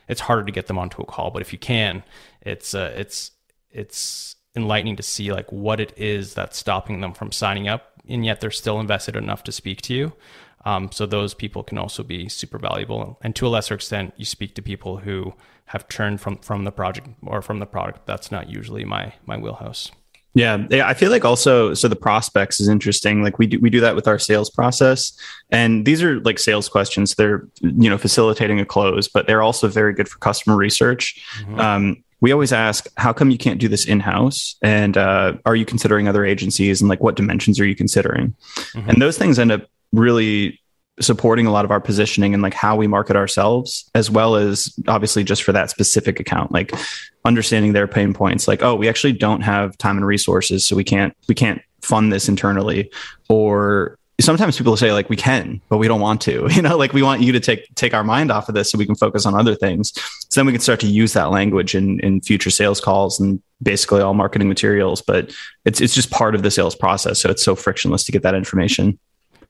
[0.09, 1.31] it's harder to get them onto a call.
[1.31, 2.03] But if you can,
[2.43, 3.33] it's uh, it's
[3.71, 8.25] it's enlightening to see like what it is that's stopping them from signing up, and
[8.25, 10.13] yet they're still invested enough to speak to you.
[10.65, 13.19] Um, so those people can also be super valuable.
[13.23, 15.33] And to a lesser extent, you speak to people who
[15.67, 18.07] have turned from from the project or from the product.
[18.07, 19.91] That's not usually my my wheelhouse.
[20.33, 23.23] Yeah, I feel like also so the prospects is interesting.
[23.23, 25.12] Like we do we do that with our sales process,
[25.51, 27.16] and these are like sales questions.
[27.16, 31.21] They're you know facilitating a close, but they're also very good for customer research.
[31.40, 31.59] Mm-hmm.
[31.59, 34.57] Um, we always ask, how come you can't do this in house?
[34.62, 36.81] And uh, are you considering other agencies?
[36.81, 38.35] And like, what dimensions are you considering?
[38.57, 38.90] Mm-hmm.
[38.90, 40.61] And those things end up really
[40.98, 44.74] supporting a lot of our positioning and like how we market ourselves as well as
[44.87, 46.74] obviously just for that specific account like
[47.24, 50.85] understanding their pain points like oh we actually don't have time and resources so we
[50.85, 52.90] can't we can't fund this internally.
[53.29, 56.92] Or sometimes people say like we can but we don't want to you know like
[56.92, 59.26] we want you to take take our mind off of this so we can focus
[59.26, 59.92] on other things.
[60.29, 63.42] So then we can start to use that language in in future sales calls and
[63.62, 65.35] basically all marketing materials but
[65.66, 68.35] it's it's just part of the sales process so it's so frictionless to get that
[68.35, 68.98] information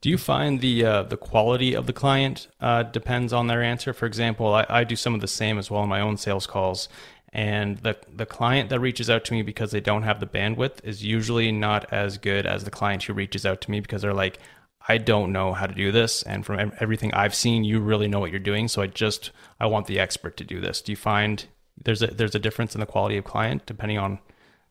[0.01, 3.93] do you find the uh, the quality of the client uh, depends on their answer?
[3.93, 6.47] For example, I, I do some of the same as well in my own sales
[6.47, 6.89] calls,
[7.33, 10.83] and the the client that reaches out to me because they don't have the bandwidth
[10.85, 14.15] is usually not as good as the client who reaches out to me because they're
[14.15, 14.39] like,
[14.89, 18.21] I don't know how to do this, and from everything I've seen, you really know
[18.21, 18.69] what you're doing.
[18.69, 20.81] So I just I want the expert to do this.
[20.81, 21.45] Do you find
[21.85, 24.19] there's a there's a difference in the quality of client depending on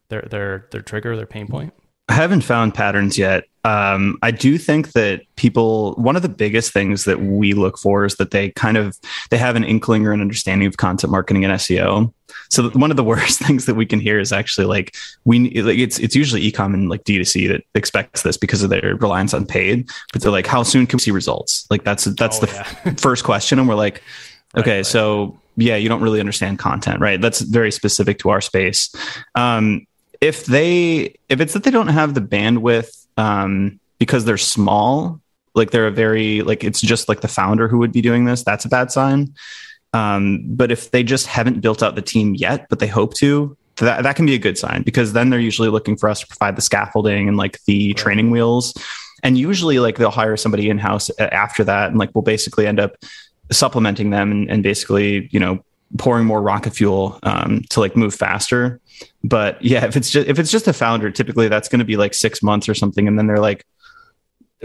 [0.10, 1.74] their their their trigger, their pain point?
[2.10, 3.46] I haven't found patterns yet.
[3.64, 8.04] Um, I do think that people, one of the biggest things that we look for
[8.04, 8.98] is that they kind of
[9.30, 12.12] they have an inkling or an understanding of content marketing and SEO.
[12.50, 14.96] So one of the worst things that we can hear is actually like
[15.26, 18.96] we like it's it's usually ecom and like D2C that expects this because of their
[18.96, 19.88] reliance on paid.
[20.12, 21.68] But they're like, how soon can we see results?
[21.70, 22.94] Like that's that's oh, the yeah.
[22.98, 24.02] first question, and we're like,
[24.58, 24.86] okay, right, right.
[24.86, 27.22] so yeah, you don't really understand content, right?
[27.22, 28.96] That's very specific to our space.
[29.36, 29.86] Um,
[30.22, 35.22] if they if it's that they don't have the bandwidth um, because they're small,
[35.56, 38.44] like they're a very like it's just like the founder who would be doing this,
[38.44, 39.34] that's a bad sign.
[39.94, 43.58] Um, but if they just haven't built out the team yet, but they hope to,
[43.78, 46.28] that that can be a good sign because then they're usually looking for us to
[46.28, 48.74] provide the scaffolding and like the training wheels.
[49.24, 52.80] And usually, like they'll hire somebody in house after that, and like we'll basically end
[52.80, 52.96] up
[53.52, 55.64] supplementing them and, and basically, you know,
[55.98, 58.80] pouring more rocket fuel um, to like move faster.
[59.24, 61.98] But yeah, if it's just if it's just a founder, typically that's going to be
[61.98, 63.66] like six months or something, and then they're like,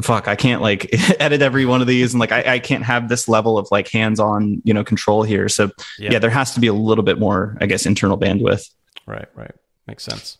[0.02, 0.88] "Fuck, I can't like
[1.20, 3.88] edit every one of these, and like I, I can't have this level of like
[3.88, 6.12] hands-on you know control here." So yep.
[6.12, 8.68] yeah, there has to be a little bit more, I guess, internal bandwidth.
[9.06, 9.54] Right, right,
[9.86, 10.38] makes sense.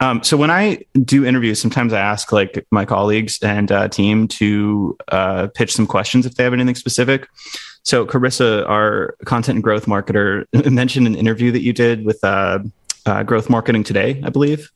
[0.00, 4.28] Um, so when I do interviews, sometimes I ask like my colleagues and uh, team
[4.28, 7.28] to uh, pitch some questions if they have anything specific.
[7.82, 12.60] So Carissa, our content and growth marketer, mentioned an interview that you did with uh,
[13.06, 14.70] uh, Growth Marketing Today, I believe.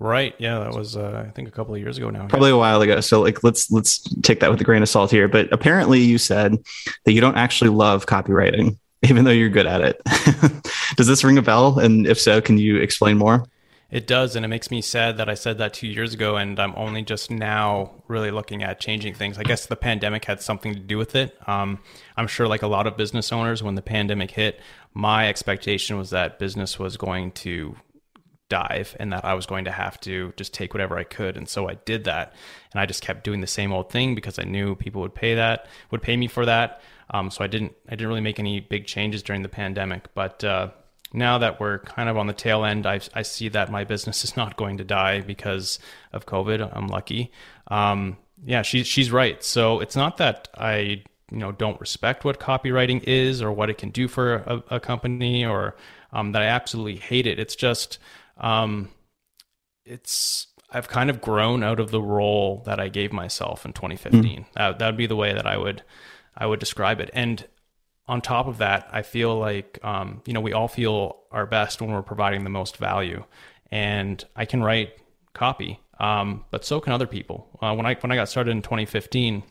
[0.00, 0.34] Right.
[0.38, 2.26] Yeah, that was uh, I think a couple of years ago now.
[2.26, 2.56] Probably yeah.
[2.56, 3.00] a while ago.
[3.02, 5.28] So like let's let's take that with a grain of salt here.
[5.28, 6.56] But apparently you said
[7.04, 10.00] that you don't actually love copywriting, even though you're good at it.
[10.96, 11.78] Does this ring a bell?
[11.78, 13.44] And if so, can you explain more?
[13.90, 16.58] It does, and it makes me sad that I said that two years ago, and
[16.60, 19.36] I'm only just now really looking at changing things.
[19.36, 21.36] I guess the pandemic had something to do with it.
[21.48, 21.80] Um,
[22.16, 24.60] I'm sure, like a lot of business owners, when the pandemic hit,
[24.94, 27.74] my expectation was that business was going to
[28.50, 31.38] dive and that I was going to have to just take whatever I could.
[31.38, 32.34] And so I did that.
[32.72, 35.36] And I just kept doing the same old thing because I knew people would pay
[35.36, 36.82] that, would pay me for that.
[37.10, 40.12] Um, so I didn't, I didn't really make any big changes during the pandemic.
[40.14, 40.70] But uh,
[41.12, 44.24] now that we're kind of on the tail end, I, I see that my business
[44.24, 45.78] is not going to die because
[46.12, 46.70] of COVID.
[46.76, 47.32] I'm lucky.
[47.68, 49.42] Um, yeah, she's she's right.
[49.42, 53.78] So it's not that I you know don't respect what copywriting is or what it
[53.78, 55.76] can do for a, a company or
[56.12, 57.38] um, that I absolutely hate it.
[57.38, 57.98] It's just
[58.38, 58.88] um,
[59.84, 64.22] it's I've kind of grown out of the role that I gave myself in 2015.
[64.22, 64.44] Mm.
[64.54, 65.82] That that would be the way that I would
[66.36, 67.10] I would describe it.
[67.12, 67.46] And
[68.10, 71.80] on top of that, I feel like um, you know we all feel our best
[71.80, 73.24] when we're providing the most value,
[73.70, 74.94] and I can write
[75.32, 77.48] copy, um, but so can other people.
[77.62, 79.44] Uh, when I when I got started in 2015,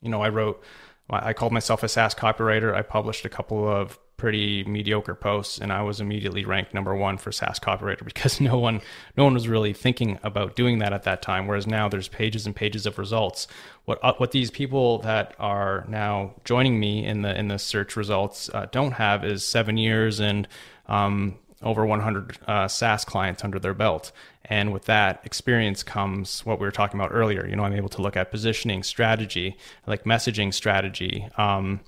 [0.00, 0.64] you know I wrote
[1.10, 2.74] I called myself a SaaS copywriter.
[2.74, 7.16] I published a couple of pretty mediocre posts and I was immediately ranked number one
[7.16, 8.82] for SaaS copywriter because no one
[9.16, 11.46] no one was really thinking about doing that at that time.
[11.46, 13.48] Whereas now there's pages and pages of results.
[13.86, 17.96] What uh, what these people that are now joining me in the in the search
[17.96, 20.46] results uh, don't have is seven years and
[20.88, 24.12] um, over 100 uh, SaaS clients under their belt.
[24.44, 27.46] And with that experience comes what we were talking about earlier.
[27.46, 31.28] You know, I'm able to look at positioning strategy, like messaging strategy.
[31.36, 31.80] Um,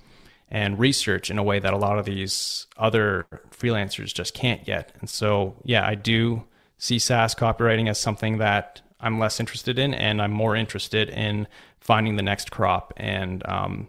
[0.51, 4.93] and research in a way that a lot of these other freelancers just can't yet.
[4.99, 6.43] And so, yeah, I do
[6.77, 11.47] see SaaS copywriting as something that I'm less interested in, and I'm more interested in
[11.79, 13.87] finding the next crop and um,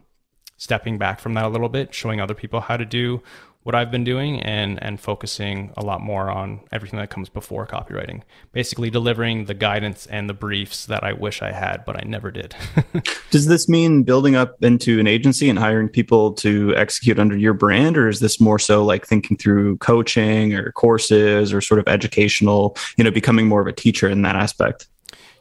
[0.57, 3.23] stepping back from that a little bit, showing other people how to do
[3.63, 7.67] what I've been doing and and focusing a lot more on everything that comes before
[7.67, 8.23] copywriting.
[8.53, 12.31] Basically delivering the guidance and the briefs that I wish I had but I never
[12.31, 12.55] did.
[13.31, 17.55] Does this mean building up into an agency and hiring people to execute under your
[17.55, 21.89] brand or is this more so like thinking through coaching or courses or sort of
[21.89, 24.89] educational, you know, becoming more of a teacher in that aspect?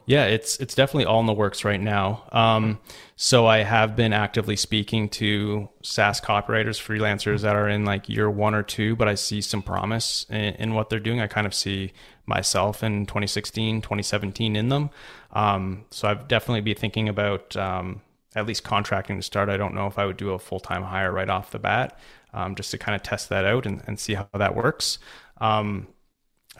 [0.04, 2.24] Yeah, it's it's definitely all in the works right now.
[2.32, 2.80] Um,
[3.14, 8.28] so I have been actively speaking to SaaS copywriters, freelancers that are in like year
[8.28, 11.20] one or two, but I see some promise in, in what they're doing.
[11.20, 11.92] I kind of see
[12.26, 14.90] myself in 2016, 2017 in them.
[15.32, 18.00] Um, so I've definitely be thinking about um,
[18.34, 19.48] at least contracting to start.
[19.48, 21.96] I don't know if I would do a full time hire right off the bat,
[22.34, 24.98] um, just to kind of test that out and, and see how that works.
[25.40, 25.86] Um,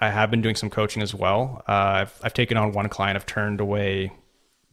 [0.03, 1.63] I have been doing some coaching as well.
[1.69, 3.15] Uh, I've, I've taken on one client.
[3.15, 4.11] I've turned away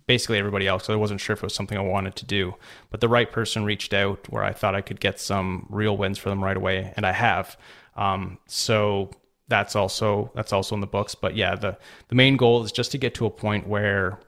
[0.07, 0.85] basically everybody else.
[0.85, 2.55] So I wasn't sure if it was something I wanted to do.
[2.89, 6.17] But the right person reached out where I thought I could get some real wins
[6.17, 7.57] for them right away, and I have.
[7.95, 9.11] Um, so
[9.47, 11.13] that's also that's also in the books.
[11.13, 14.19] But yeah, the the main goal is just to get to a point where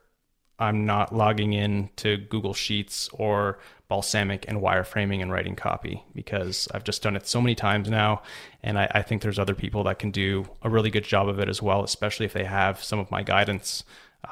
[0.60, 3.58] I'm not logging in to Google Sheets or
[3.92, 8.22] Balsamiq and wireframing and writing copy because I've just done it so many times now.
[8.64, 11.40] And I, I, think there's other people that can do a really good job of
[11.40, 13.84] it as well, especially if they have some of my guidance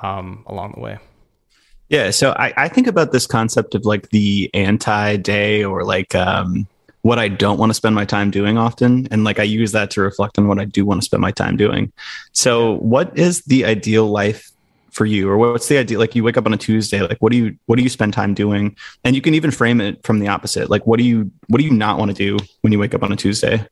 [0.01, 0.97] um, along the way.
[1.89, 2.11] Yeah.
[2.11, 6.65] So I, I think about this concept of like the anti day or like, um,
[7.01, 9.07] what I don't want to spend my time doing often.
[9.11, 11.31] And like I use that to reflect on what I do want to spend my
[11.31, 11.91] time doing.
[12.33, 14.51] So, what is the ideal life
[14.91, 15.29] for you?
[15.29, 15.99] Or what's the idea?
[15.99, 18.13] Like you wake up on a tuesday like what do you what do you spend
[18.13, 18.75] time doing?
[19.03, 20.69] And you can even frame it from the opposite.
[20.69, 23.03] Like what do you what do you not want to do when you wake up
[23.03, 23.65] on a tuesday?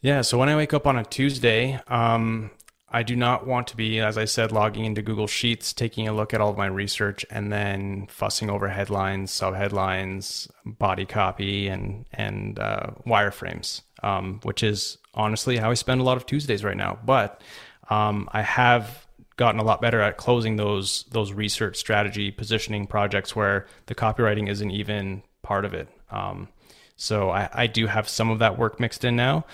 [0.00, 2.50] Yeah so when i wake up on a tuesday um
[2.88, 6.12] I do not want to be, as I said, logging into Google Sheets, taking a
[6.12, 12.06] look at all of my research, and then fussing over headlines, subheadlines, body copy, and
[12.12, 16.76] and uh, wireframes, um, which is honestly how I spend a lot of Tuesdays right
[16.76, 16.98] now.
[17.04, 17.42] But
[17.90, 19.05] um, I have
[19.36, 24.48] gotten a lot better at closing those those research strategy positioning projects where the copywriting
[24.48, 25.88] isn't even part of it.
[26.10, 26.48] Um,
[26.96, 29.44] so I, I, do have some of that work mixed in now.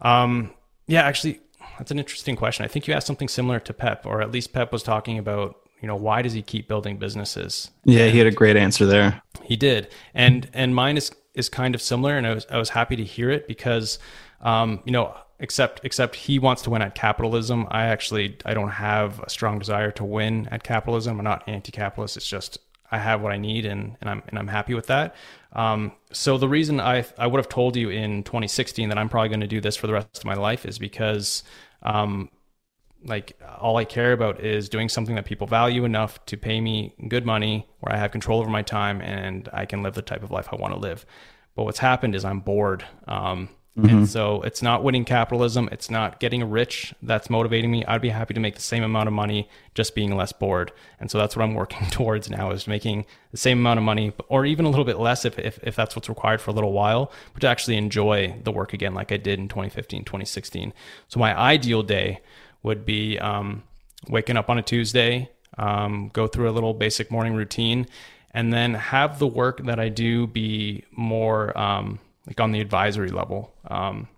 [0.00, 0.52] Um,
[0.88, 1.40] yeah, actually,
[1.78, 2.64] that's an interesting question.
[2.64, 5.56] I think you asked something similar to Peep, or at least Peep was talking about
[5.80, 7.70] you know why does he keep building businesses?
[7.84, 9.22] Yeah, and he had a great answer there.
[9.42, 12.70] He did, and and mine is is kind of similar, and I was I was
[12.70, 13.98] happy to hear it because
[14.40, 17.66] um, you know except except he wants to win at capitalism.
[17.70, 21.18] I actually I don't have a strong desire to win at capitalism.
[21.18, 22.16] I'm not anti-capitalist.
[22.16, 22.58] It's just
[22.90, 25.16] I have what I need and, and I'm and I'm happy with that.
[25.52, 29.30] Um, so the reason I I would have told you in 2016 that I'm probably
[29.30, 31.42] going to do this for the rest of my life is because
[31.82, 32.30] um,
[33.04, 36.94] like all I care about is doing something that people value enough to pay me
[37.08, 40.22] good money where I have control over my time and I can live the type
[40.22, 41.04] of life I want to live.
[41.56, 42.84] But what's happened is I'm bored.
[43.08, 43.96] Um, Mm-hmm.
[43.96, 45.68] And so it's not winning capitalism.
[45.72, 47.84] It's not getting rich that's motivating me.
[47.86, 50.72] I'd be happy to make the same amount of money just being less bored.
[51.00, 54.12] And so that's what I'm working towards now is making the same amount of money
[54.28, 56.72] or even a little bit less if, if, if that's what's required for a little
[56.72, 60.74] while, but to actually enjoy the work again like I did in 2015, 2016.
[61.08, 62.20] So my ideal day
[62.62, 63.62] would be um,
[64.06, 67.86] waking up on a Tuesday, um, go through a little basic morning routine,
[68.32, 73.10] and then have the work that I do be more um,– like on the advisory
[73.10, 73.54] level.
[73.68, 74.08] Um,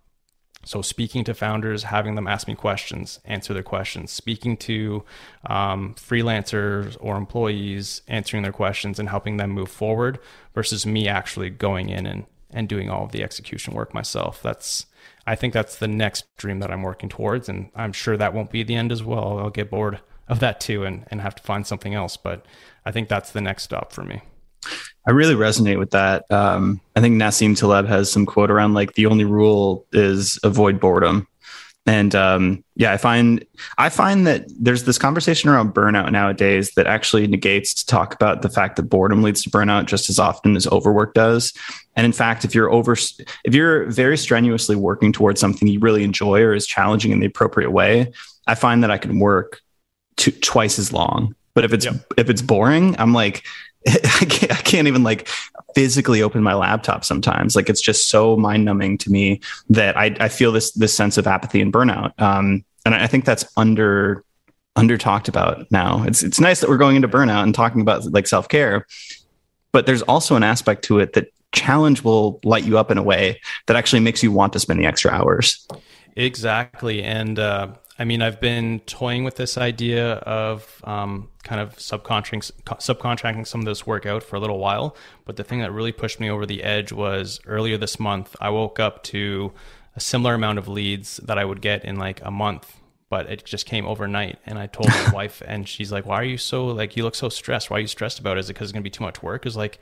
[0.65, 5.05] so speaking to founders, having them ask me questions, answer their questions, speaking to
[5.47, 10.19] um, freelancers or employees, answering their questions and helping them move forward
[10.55, 14.43] versus me actually going in and, and doing all of the execution work myself.
[14.43, 14.87] That's,
[15.27, 17.49] I think that's the next dream that I'm working towards.
[17.49, 19.39] And I'm sure that won't be the end as well.
[19.39, 22.17] I'll get bored of that too and, and have to find something else.
[22.17, 22.47] But
[22.87, 24.23] I think that's the next stop for me.
[25.07, 26.31] I really resonate with that.
[26.31, 30.81] Um, I think Nassim Taleb has some quote around like the only rule is avoid
[30.81, 31.29] boredom.
[31.87, 33.45] and um, yeah, I find
[33.77, 38.41] I find that there's this conversation around burnout nowadays that actually negates to talk about
[38.41, 41.53] the fact that boredom leads to burnout just as often as overwork does.
[41.97, 46.05] And in fact, if you're over, if you're very strenuously working towards something you really
[46.05, 48.13] enjoy or is challenging in the appropriate way,
[48.47, 49.61] I find that I can work
[50.17, 51.35] to, twice as long.
[51.53, 51.97] But if it's yep.
[52.17, 53.45] if it's boring, I'm like,
[53.89, 55.29] I can't, I can't even like
[55.75, 57.57] physically open my laptop sometimes.
[57.57, 61.19] Like it's just so mind numbing to me that I, I feel this this sense
[61.19, 62.19] of apathy and burnout.
[62.21, 64.25] Um, and I think that's under
[64.77, 66.05] under talked about now.
[66.05, 68.87] It's it's nice that we're going into burnout and talking about like self care,
[69.73, 73.03] but there's also an aspect to it that challenge will light you up in a
[73.03, 75.67] way that actually makes you want to spend the extra hours.
[76.17, 77.69] Exactly, and uh,
[77.99, 83.61] I mean, I've been toying with this idea of um, kind of subcontracting, subcontracting some
[83.61, 84.97] of this work out for a little while.
[85.25, 88.51] But the thing that really pushed me over the edge was earlier this month, I
[88.51, 89.53] woke up to
[89.95, 92.81] a similar amount of leads that I would get in like a month,
[93.11, 94.39] but it just came overnight.
[94.45, 97.15] And I told my wife, and she's like, "Why are you so like you look
[97.15, 97.71] so stressed?
[97.71, 98.41] Why are you stressed about it?
[98.41, 99.79] Is it because it's gonna be too much work?" Is like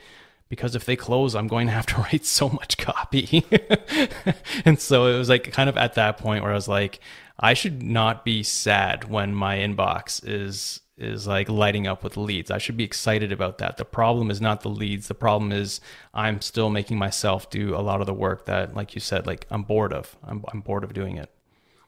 [0.53, 3.43] because if they close, I'm going to have to write so much copy.
[4.67, 7.01] and so it was like kind of at that point where I was like,
[7.39, 12.51] I should not be sad when my inbox is is like lighting up with leads.
[12.51, 13.77] I should be excited about that.
[13.77, 15.09] The problem is not the leads.
[15.09, 15.81] The problem is
[16.15, 19.47] I'm still making myself do a lot of the work that, like you said, like
[19.51, 20.17] I'm bored of.
[20.23, 21.31] I'm, I'm bored of doing it.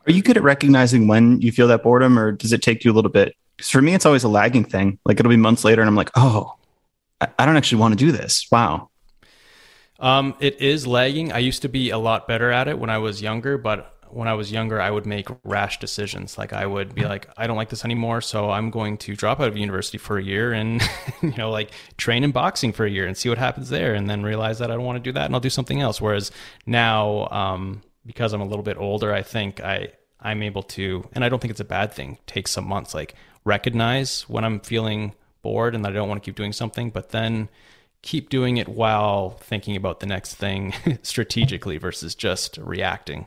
[0.07, 2.93] Are you good at recognizing when you feel that boredom, or does it take you
[2.93, 3.35] a little bit?
[3.57, 4.99] Because for me, it's always a lagging thing.
[5.05, 6.55] Like it'll be months later, and I'm like, oh,
[7.21, 8.47] I, I don't actually want to do this.
[8.51, 8.91] Wow.
[10.01, 11.33] Um, it is lagging.
[11.33, 14.29] I used to be a lot better at it when I was younger, but when
[14.29, 16.39] I was younger, I would make rash decisions.
[16.39, 19.41] Like I would be like, I don't like this anymore, so I'm going to drop
[19.41, 20.81] out of university for a year and
[21.23, 24.09] you know, like train in boxing for a year and see what happens there, and
[24.09, 26.01] then realize that I don't want to do that and I'll do something else.
[26.01, 26.31] Whereas
[26.67, 29.89] now, um, because I'm a little bit older, I think I
[30.21, 32.19] I'm able to, and I don't think it's a bad thing.
[32.27, 36.27] Take some months, like recognize when I'm feeling bored and that I don't want to
[36.27, 37.49] keep doing something, but then
[38.01, 43.27] keep doing it while thinking about the next thing strategically versus just reacting.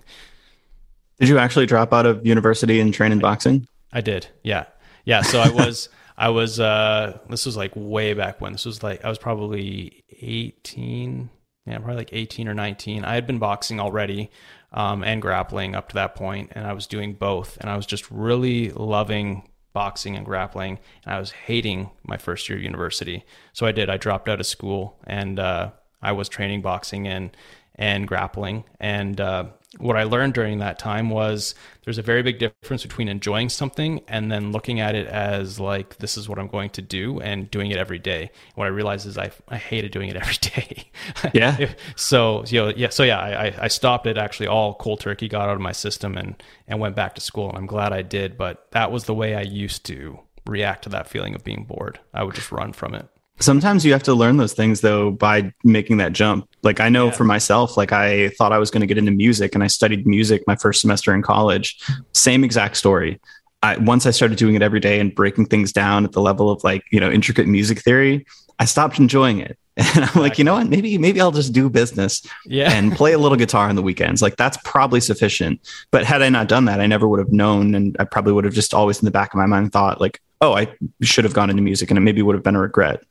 [1.20, 3.68] Did you actually drop out of university and train in boxing?
[3.92, 4.28] I did.
[4.44, 4.66] Yeah.
[5.06, 5.22] Yeah.
[5.22, 8.52] So I was, I was, uh, this was like way back when.
[8.52, 11.30] This was like, I was probably 18.
[11.66, 13.04] Yeah, probably like 18 or 19.
[13.04, 14.32] I had been boxing already
[14.72, 17.58] um, and grappling up to that point, and I was doing both.
[17.60, 22.48] And I was just really loving boxing and grappling, and I was hating my first
[22.48, 23.26] year of university.
[23.54, 23.90] So I did.
[23.90, 27.36] I dropped out of school, and uh, I was training boxing and
[27.76, 28.64] and grappling.
[28.80, 29.46] And uh,
[29.80, 34.02] what I learned during that time was there's a very big difference between enjoying something
[34.08, 37.50] and then looking at it as like this is what I'm going to do and
[37.50, 38.32] doing it every day.
[38.56, 40.90] What I realized is I I hated doing it every day.
[41.34, 41.74] Yeah.
[41.96, 45.50] so you know yeah so yeah I I stopped it actually all cold turkey got
[45.50, 48.38] out of my system and and went back to school and I'm glad I did.
[48.38, 52.00] But that was the way I used to react to that feeling of being bored.
[52.14, 53.08] I would just run from it.
[53.40, 56.50] Sometimes you have to learn those things though by making that jump.
[56.64, 57.12] Like I know yeah.
[57.12, 60.08] for myself, like I thought I was going to get into music and I studied
[60.08, 61.80] music my first semester in college.
[62.14, 63.20] Same exact story.
[63.64, 66.50] I, once I started doing it every day and breaking things down at the level
[66.50, 68.26] of like, you know, intricate music theory,
[68.60, 69.58] I stopped enjoying it.
[69.96, 70.68] And I'm like, you know what?
[70.68, 72.72] Maybe, maybe I'll just do business yeah.
[72.72, 74.24] and play a little guitar on the weekends.
[74.24, 75.62] Like that's probably sufficient.
[75.92, 77.76] But had I not done that, I never would have known.
[77.76, 80.20] And I probably would have just always in the back of my mind thought like,
[80.42, 83.04] oh, I should have gone into music and it maybe would have been a regret.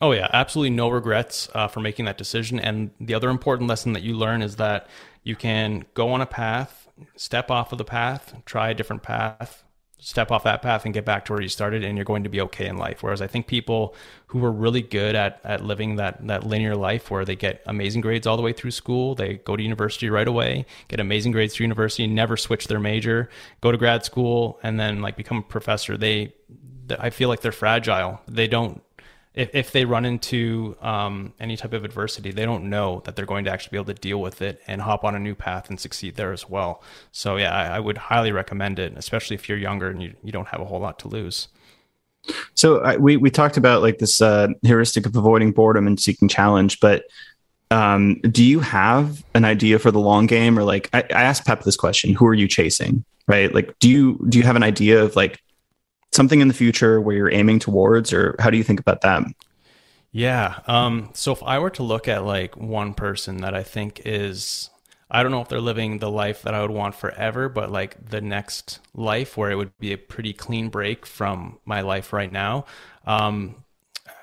[0.00, 2.60] Oh yeah, absolutely no regrets uh, for making that decision.
[2.60, 4.86] And the other important lesson that you learn is that
[5.24, 9.64] you can go on a path, step off of the path, try a different path,
[10.00, 12.30] step off that path and get back to where you started and you're going to
[12.30, 13.96] be okay in life whereas i think people
[14.28, 18.00] who are really good at, at living that, that linear life where they get amazing
[18.00, 21.54] grades all the way through school they go to university right away get amazing grades
[21.54, 23.28] through university never switch their major
[23.60, 26.32] go to grad school and then like become a professor they
[27.00, 28.80] i feel like they're fragile they don't
[29.38, 33.24] if, if they run into um, any type of adversity, they don't know that they're
[33.24, 35.70] going to actually be able to deal with it and hop on a new path
[35.70, 36.82] and succeed there as well.
[37.12, 40.32] So yeah, I, I would highly recommend it, especially if you're younger and you, you
[40.32, 41.46] don't have a whole lot to lose.
[42.54, 46.28] So I, we we talked about like this uh, heuristic of avoiding boredom and seeking
[46.28, 47.04] challenge, but
[47.70, 51.46] um, do you have an idea for the long game, or like I, I asked
[51.46, 53.04] Peep this question: Who are you chasing?
[53.28, 53.54] Right?
[53.54, 55.40] Like, do you do you have an idea of like
[56.18, 59.22] something in the future where you're aiming towards, or how do you think about that?
[60.10, 60.58] Yeah.
[60.66, 64.68] Um, so if I were to look at like one person that I think is,
[65.10, 68.10] I don't know if they're living the life that I would want forever, but like
[68.10, 72.32] the next life where it would be a pretty clean break from my life right
[72.32, 72.66] now.
[73.06, 73.64] Um,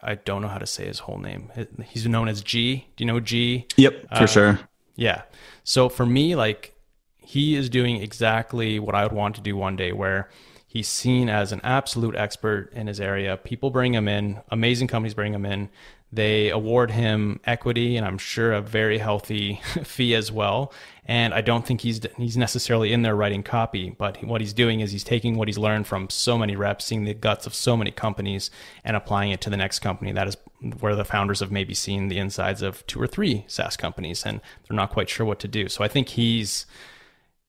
[0.04, 1.50] I don't know how to say his whole name.
[1.86, 2.88] He's known as G.
[2.98, 3.68] Do you know G?
[3.78, 4.60] Yep, for uh, sure.
[4.96, 5.22] Yeah.
[5.64, 6.76] So for me, like
[7.18, 10.30] he is doing exactly what I would want to do one day, where
[10.76, 13.38] he's seen as an absolute expert in his area.
[13.38, 15.69] People bring him in, amazing companies bring him in.
[16.11, 20.73] They award him equity and I'm sure a very healthy fee as well.
[21.05, 24.82] And I don't think he's he's necessarily in there writing copy, but what he's doing
[24.82, 27.78] is he's taking what he's learned from so many reps, seeing the guts of so
[27.78, 28.51] many companies,
[28.84, 30.11] and applying it to the next company.
[30.11, 30.36] That is
[30.82, 34.41] where the founders have maybe seen the insides of two or three SaaS companies, and
[34.67, 35.69] they're not quite sure what to do.
[35.69, 36.65] So I think he's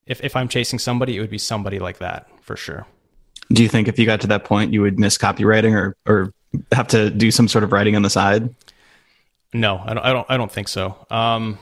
[0.05, 2.87] if if I'm chasing somebody, it would be somebody like that for sure.
[3.51, 6.33] Do you think if you got to that point, you would miss copywriting or or
[6.71, 8.53] have to do some sort of writing on the side?
[9.53, 10.03] No, I don't.
[10.03, 10.25] I don't.
[10.29, 11.05] I don't think so.
[11.09, 11.57] Um,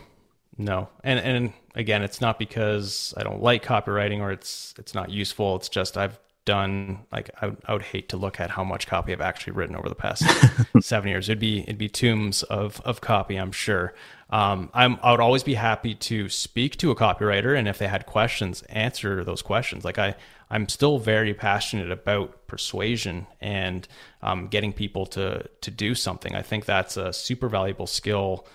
[0.57, 5.11] no, and and again, it's not because I don't like copywriting or it's it's not
[5.11, 5.55] useful.
[5.57, 9.11] It's just I've done like I, I would hate to look at how much copy
[9.11, 10.23] I've actually written over the past
[10.81, 11.27] seven years.
[11.27, 13.93] It'd be it'd be tombs of of copy, I'm sure.
[14.29, 17.87] Um, I'm I would always be happy to speak to a copywriter and if they
[17.87, 19.83] had questions, answer those questions.
[19.83, 20.15] Like I
[20.49, 23.87] I'm still very passionate about persuasion and
[24.21, 26.35] um, getting people to to do something.
[26.35, 28.45] I think that's a super valuable skill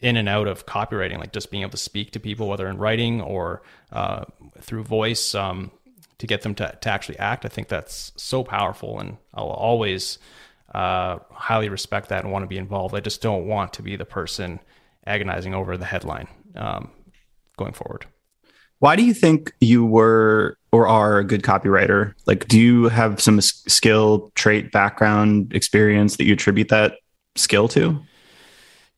[0.00, 2.78] in and out of copywriting, like just being able to speak to people, whether in
[2.78, 4.24] writing or uh,
[4.60, 5.70] through voice, um,
[6.18, 7.44] to get them to, to actually act.
[7.44, 10.18] I think that's so powerful, and I'll always
[10.74, 12.94] uh, highly respect that and want to be involved.
[12.94, 14.60] I just don't want to be the person
[15.06, 16.90] agonizing over the headline um,
[17.56, 18.06] going forward.
[18.78, 22.14] Why do you think you were or are a good copywriter?
[22.26, 26.98] Like, do you have some skill, trait, background, experience that you attribute that
[27.34, 27.98] skill to?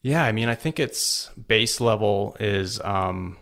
[0.02, 3.36] Yeah, I mean, I think it's base level is um,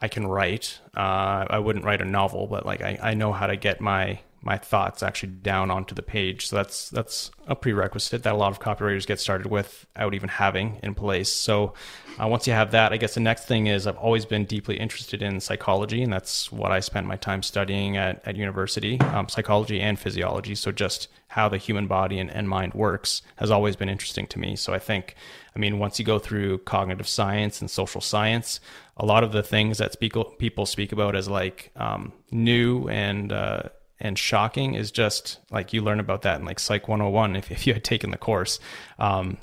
[0.00, 0.78] I can write.
[0.96, 4.20] Uh, I wouldn't write a novel, but like I, I know how to get my
[4.42, 6.46] my thoughts actually down onto the page.
[6.48, 10.28] So that's that's a prerequisite that a lot of copywriters get started with without even
[10.28, 11.32] having in place.
[11.32, 11.74] So
[12.20, 14.78] uh, once you have that, I guess the next thing is I've always been deeply
[14.78, 19.28] interested in psychology, and that's what I spent my time studying at at university, um,
[19.28, 20.54] psychology and physiology.
[20.54, 24.38] So just how the human body and, and mind works has always been interesting to
[24.38, 24.56] me.
[24.56, 25.14] So I think,
[25.54, 28.58] I mean, once you go through cognitive science and social science,
[28.96, 33.32] a lot of the things that speak, people speak about as like um, new and
[33.32, 33.62] uh,
[34.00, 37.66] and shocking is just like you learn about that in like Psych 101 if, if
[37.66, 38.58] you had taken the course.
[38.98, 39.38] Um,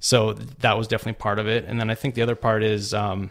[0.00, 1.64] so that was definitely part of it.
[1.64, 3.30] And then I think the other part is um,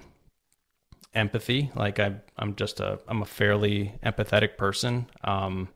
[1.13, 1.69] empathy.
[1.75, 5.07] Like I, I'm just a, I'm a fairly empathetic person.
[5.23, 5.67] Um,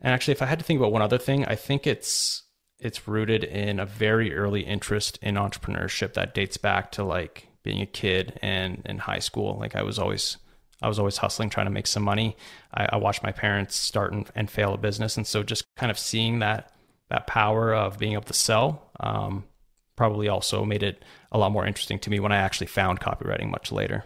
[0.00, 2.42] and actually, if I had to think about one other thing, I think it's
[2.78, 7.80] it's rooted in a very early interest in entrepreneurship that dates back to like being
[7.80, 9.56] a kid and in high school.
[9.58, 10.36] Like I was always
[10.84, 12.36] I was always hustling, trying to make some money.
[12.72, 15.90] I, I watched my parents start and, and, fail a business, and so just kind
[15.90, 16.70] of seeing that
[17.08, 19.44] that power of being able to sell um,
[19.96, 23.50] probably also made it a lot more interesting to me when I actually found copywriting
[23.50, 24.04] much later.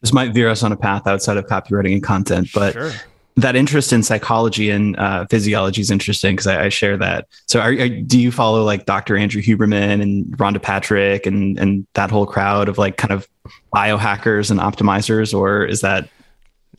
[0.00, 2.92] This might veer us on a path outside of copywriting and content, but sure
[3.40, 7.26] that interest in psychology and uh, physiology is interesting because I, I, share that.
[7.46, 9.16] So, are, are, do you follow like Dr.
[9.16, 13.28] Andrew Huberman and Rhonda Patrick and and that whole crowd of like kind of
[13.74, 16.08] biohackers and optimizers, or is that?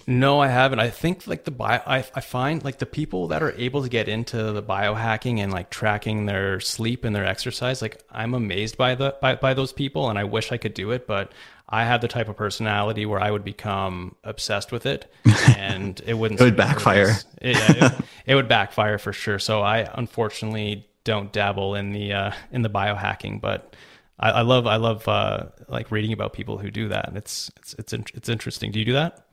[0.07, 0.79] No, I haven't.
[0.79, 3.89] I think like the bio, I, I find like the people that are able to
[3.89, 8.77] get into the biohacking and like tracking their sleep and their exercise, like I'm amazed
[8.77, 11.31] by the by, by those people, and I wish I could do it, but
[11.69, 15.11] I have the type of personality where I would become obsessed with it,
[15.55, 16.39] and it wouldn't.
[16.41, 17.15] it would backfire.
[17.39, 19.37] It, yeah, it, it, would backfire for sure.
[19.37, 23.75] So I unfortunately don't dabble in the uh, in the biohacking, but
[24.19, 27.11] I, I love I love uh, like reading about people who do that.
[27.15, 28.71] It's it's it's it's interesting.
[28.71, 29.27] Do you do that?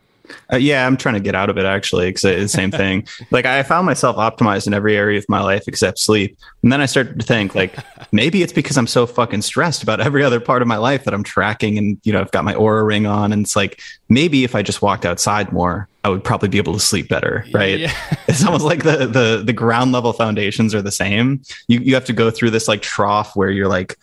[0.53, 3.07] Uh, yeah, I'm trying to get out of it actually because it's the same thing.
[3.31, 6.81] like I found myself optimized in every area of my life except sleep, and then
[6.81, 7.77] I started to think like
[8.12, 11.14] maybe it's because I'm so fucking stressed about every other part of my life that
[11.14, 14.45] I'm tracking, and you know I've got my Oura ring on, and it's like maybe
[14.45, 17.81] if I just walked outside more, I would probably be able to sleep better, right?
[17.81, 17.93] Yeah.
[18.29, 21.43] it's almost like the the the ground level foundations are the same.
[21.68, 23.97] You you have to go through this like trough where you're like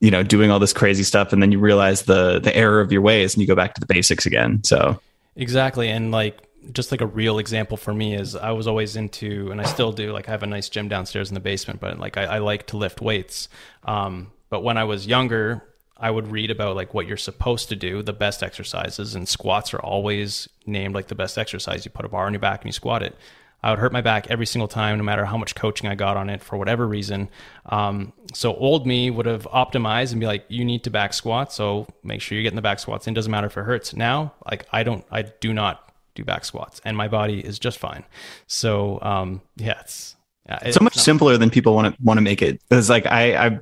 [0.00, 2.90] you know doing all this crazy stuff and then you realize the the error of
[2.90, 5.00] your ways and you go back to the basics again so
[5.36, 5.88] Exactly.
[5.88, 9.60] And like just like a real example for me is I was always into, and
[9.60, 12.16] I still do, like I have a nice gym downstairs in the basement, but like
[12.16, 13.48] I, I like to lift weights.
[13.84, 15.62] Um, but when I was younger,
[15.96, 19.72] I would read about like what you're supposed to do, the best exercises, and squats
[19.74, 21.84] are always named like the best exercise.
[21.84, 23.16] You put a bar on your back and you squat it.
[23.62, 26.16] I would hurt my back every single time, no matter how much coaching I got
[26.16, 27.28] on it for whatever reason.
[27.66, 31.52] Um, so old me would have optimized and be like, you need to back squat.
[31.52, 33.14] So make sure you're getting the back squats in.
[33.14, 33.94] Doesn't matter if it hurts.
[33.94, 37.78] Now, like I don't, I do not do back squats and my body is just
[37.78, 38.04] fine.
[38.46, 40.16] So, um, yeah, it's,
[40.62, 42.60] it's so much simpler than people want to want to make it.
[42.70, 43.58] It's like I, I,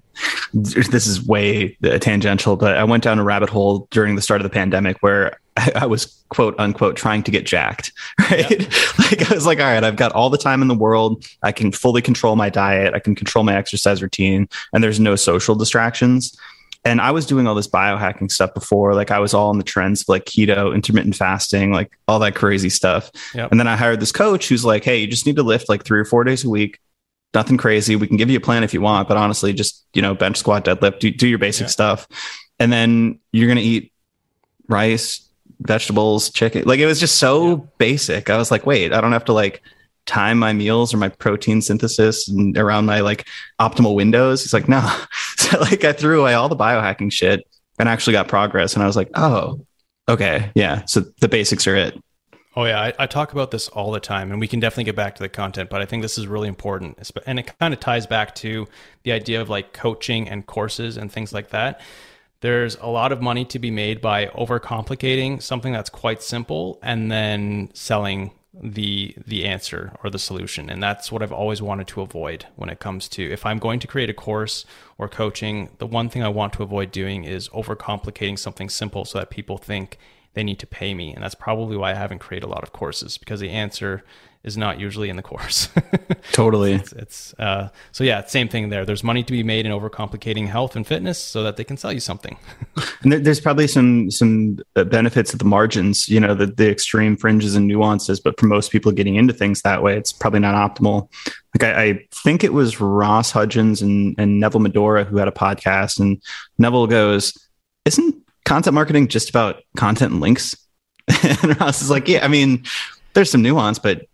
[0.55, 4.45] this is way tangential, but I went down a rabbit hole during the start of
[4.45, 7.93] the pandemic where I, I was quote unquote trying to get jacked,
[8.31, 8.51] right?
[8.51, 8.93] Yeah.
[8.99, 11.27] like I was like, all right, I've got all the time in the world.
[11.43, 12.95] I can fully control my diet.
[12.95, 16.37] I can control my exercise routine, and there's no social distractions.
[16.89, 18.95] And I was doing all this biohacking stuff before.
[18.95, 22.35] Like I was all on the trends of like keto, intermittent fasting, like all that
[22.35, 23.11] crazy stuff.
[23.35, 23.51] Yep.
[23.51, 25.85] And then I hired this coach who's like, hey, you just need to lift like
[25.85, 26.81] three or four days a week.
[27.35, 27.95] Nothing crazy.
[27.95, 30.39] We can give you a plan if you want, but honestly, just you know, bench
[30.39, 31.69] squat, deadlift, do, do your basic yeah.
[31.69, 32.09] stuff.
[32.59, 33.93] And then you're gonna eat
[34.67, 35.29] rice,
[35.61, 36.63] vegetables, chicken.
[36.65, 37.57] Like it was just so yeah.
[37.77, 38.31] basic.
[38.31, 39.63] I was like, wait, I don't have to like
[40.09, 43.29] time my meals or my protein synthesis and around my like
[43.61, 44.43] optimal windows.
[44.43, 44.81] He's like, no.
[45.37, 47.47] so like I threw away all the biohacking shit
[47.79, 48.75] and actually got progress.
[48.75, 49.65] And I was like, oh,
[50.09, 50.51] okay.
[50.55, 50.85] Yeah.
[50.87, 51.97] So the basics are it.
[52.57, 54.97] Oh yeah, I, I, talk about this all the time, and we can definitely get
[54.97, 55.71] back to the content.
[55.71, 58.67] But I think this is really important, and it kind of ties back to
[59.05, 61.81] the idea of like coaching and courses and things like that.
[62.41, 67.13] There's a lot of money to be made by overcomplicating something that's quite simple and
[67.13, 68.33] then selling
[68.63, 70.69] the the answer or the solution.
[70.71, 73.81] And that's what I've always wanted to avoid when it comes to if I'm going
[73.81, 74.65] to create a course
[74.97, 79.19] or coaching the one thing I want to avoid doing is overcomplicating something simple so
[79.19, 79.99] that people think
[80.35, 81.15] they need to pay me.
[81.15, 84.05] And that's probably why I haven't created a lot of courses because the answer
[84.45, 85.69] is not usually in the course.
[86.33, 86.75] totally.
[86.75, 88.85] It's, it's uh, so yeah, same thing there.
[88.85, 91.93] There's money to be made in overcomplicating health and fitness so that they can sell
[91.93, 92.37] you something.
[93.03, 97.17] and there's probably some some uh, benefits at the margins, you know, the the extreme
[97.17, 98.21] fringes and nuances.
[98.21, 101.09] But for most people getting into things that way, it's probably not optimal.
[101.59, 105.33] Like I, I think it was Ross Hudgens and, and Neville Medhora who had a
[105.33, 106.23] podcast, and
[106.59, 107.35] Neville goes,
[107.85, 108.15] "Isn't
[108.45, 110.55] content marketing just about content and links?"
[111.23, 112.65] and Ross is like, "Yeah, I mean."
[113.15, 114.07] There's some nuance, but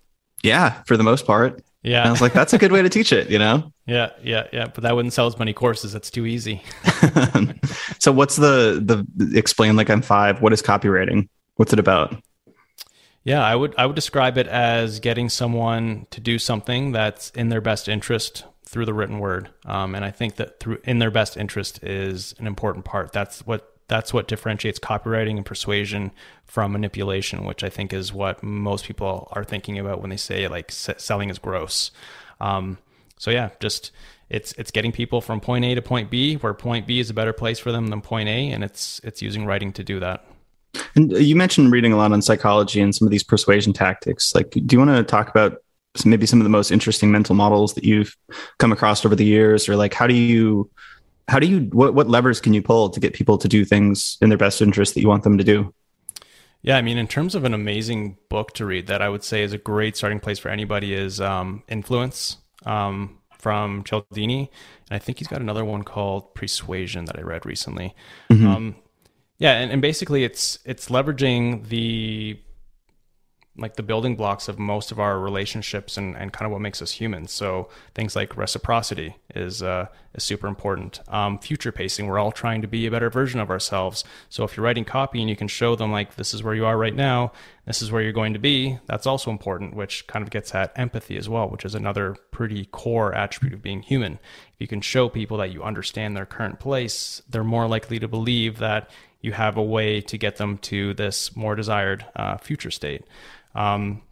[0.45, 1.63] yeah, for the most part.
[1.83, 2.01] Yeah.
[2.01, 3.71] And I was like, that's a good way to teach it, you know?
[3.87, 4.69] Yeah, yeah, yeah.
[4.69, 5.93] But that wouldn't sell as many courses.
[5.93, 6.63] That's too easy.
[7.99, 10.41] so what's the the explain like I'm five?
[10.41, 11.29] What is copywriting?
[11.57, 12.17] What's it about?
[13.25, 17.51] Yeah, I would I would describe it as getting someone to do something that's in
[17.51, 19.51] their best interest through the written word.
[19.67, 23.13] Um, and I think that through in their best interest is an important part.
[23.13, 26.11] That's what that's what differentiates copywriting and persuasion
[26.45, 30.49] from manipulation, which I think is what most people are thinking about when they say
[30.49, 31.91] like selling is gross.
[32.41, 32.78] Um,
[33.18, 33.91] so yeah, just
[34.30, 37.14] it's it's getting people from point A to point B, where point B is a
[37.14, 40.24] better place for them than point A, and it's it's using writing to do that.
[40.97, 44.35] And you mentioned reading a lot on psychology and some of these persuasion tactics.
[44.35, 45.59] Like, do you want to talk about
[46.05, 48.16] maybe some of the most interesting mental models that you've
[48.59, 50.70] come across over the years, or like how do you
[51.29, 54.18] how do you what what levers can you pull to get people to do things
[54.20, 55.72] in their best interest that you want them to do?
[56.62, 59.43] Yeah, I mean, in terms of an amazing book to read, that I would say
[59.43, 64.51] is a great starting place for anybody is um, Influence um, from Cialdini,
[64.89, 67.95] and I think he's got another one called Persuasion that I read recently.
[68.31, 68.47] Mm-hmm.
[68.47, 68.77] Um,
[69.39, 72.39] yeah, and, and basically, it's it's leveraging the
[73.57, 76.83] like the building blocks of most of our relationships and, and kind of what makes
[76.83, 77.29] us human.
[77.29, 81.01] So things like reciprocity is uh, is super important.
[81.09, 84.03] Um, future pacing, we're all trying to be a better version of ourselves.
[84.29, 86.67] So if you're writing copy and you can show them like this is where you
[86.67, 87.33] are right now,
[87.65, 90.73] this is where you're going to be, that's also important, which kind of gets at
[90.77, 94.15] empathy as well, which is another pretty core attribute of being human.
[94.15, 98.09] If you can show people that you understand their current place, they're more likely to
[98.09, 98.91] believe that
[99.21, 103.05] you have a way to get them to this more desired uh, future state.
[103.55, 104.03] Um,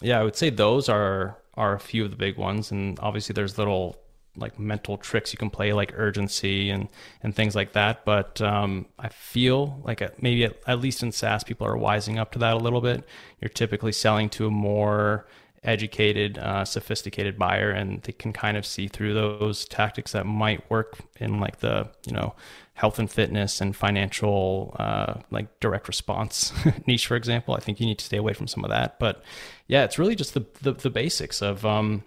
[0.00, 3.34] yeah, I would say those are are a few of the big ones, and obviously
[3.34, 3.96] there's little
[4.36, 6.88] like mental tricks you can play like urgency and
[7.22, 8.04] and things like that.
[8.04, 12.32] But um, i feel like maybe at, at, least in saas people are wising up
[12.32, 13.04] to that a little bit.
[13.40, 15.26] You're typically selling to a more
[15.64, 20.68] educated uh, sophisticated buyer and they can kind of see through those tactics that might
[20.70, 22.34] work in like the you know
[22.74, 26.52] health and fitness and financial uh, like direct response
[26.86, 27.54] niche for example.
[27.54, 28.98] I think you need to stay away from some of that.
[28.98, 29.22] But
[29.68, 32.02] yeah it's really just the the, the basics of um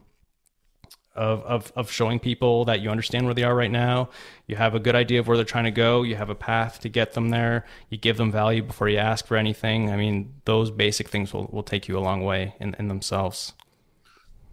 [1.16, 4.10] of, of of showing people that you understand where they are right now.
[4.48, 6.04] You have a good idea of where they're trying to go.
[6.04, 7.66] You have a path to get them there.
[7.90, 9.92] You give them value before you ask for anything.
[9.92, 13.54] I mean those basic things will, will take you a long way in, in themselves.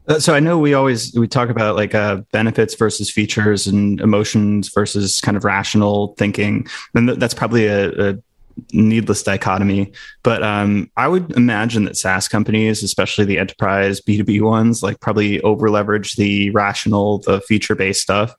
[0.08, 4.00] Uh, so I know we always we talk about like uh, benefits versus features and
[4.00, 8.14] emotions versus kind of rational thinking, and th- that's probably a, a,
[8.72, 9.92] needless dichotomy.
[10.22, 14.82] But um, I would imagine that SaaS companies, especially the enterprise B two B ones,
[14.82, 18.34] like probably over leverage the rational, the feature based stuff.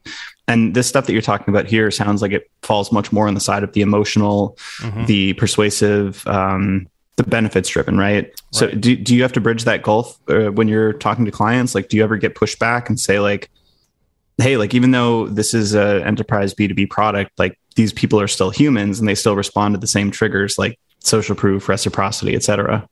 [0.47, 3.33] And this stuff that you're talking about here sounds like it falls much more on
[3.33, 5.05] the side of the emotional, mm-hmm.
[5.05, 8.25] the persuasive, um, the benefits driven, right?
[8.25, 8.33] right?
[8.51, 11.75] So do, do you have to bridge that gulf uh, when you're talking to clients?
[11.75, 13.49] Like, do you ever get pushed back and say like,
[14.39, 18.49] Hey, like, even though this is a enterprise B2B product, like these people are still
[18.49, 20.57] humans and they still respond to the same triggers.
[20.57, 22.87] Like, social proof, reciprocity, etc.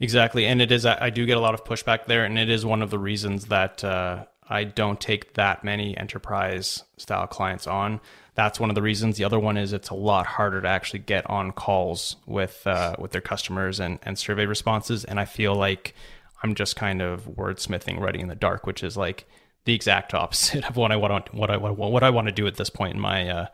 [0.00, 0.84] Exactly, and it is.
[0.84, 3.46] I do get a lot of pushback there, and it is one of the reasons
[3.46, 8.00] that uh, I don't take that many enterprise style clients on.
[8.34, 9.18] That's one of the reasons.
[9.18, 12.96] The other one is it's a lot harder to actually get on calls with uh,
[12.98, 15.94] with their customers and and survey responses, and I feel like
[16.42, 19.28] I'm just kind of wordsmithing, writing in the dark, which is like
[19.66, 22.56] the exact opposite of what I want what I what I want to do at
[22.56, 23.46] this point in my uh,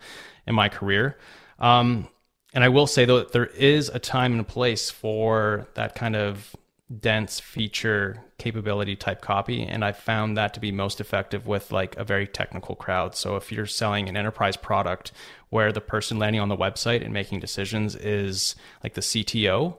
[0.49, 1.17] in my career.
[1.61, 2.09] Um,
[2.55, 5.95] and I will say though, that there is a time and a place for that
[5.95, 6.57] kind of
[7.01, 9.63] dense feature capability type copy.
[9.63, 13.15] And i found that to be most effective with like a very technical crowd.
[13.15, 15.13] So if you're selling an enterprise product
[15.51, 19.77] where the person landing on the website and making decisions is like the cto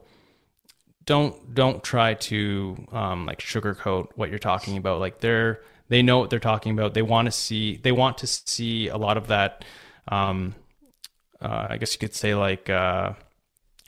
[1.10, 5.00] don't don't try to um, like sugarcoat what you're talking about.
[5.00, 6.94] Like they're they know what they're talking about.
[6.94, 9.64] They want to see they want to see a lot of that
[10.08, 10.54] um,
[11.42, 13.12] uh, I guess you could say like uh,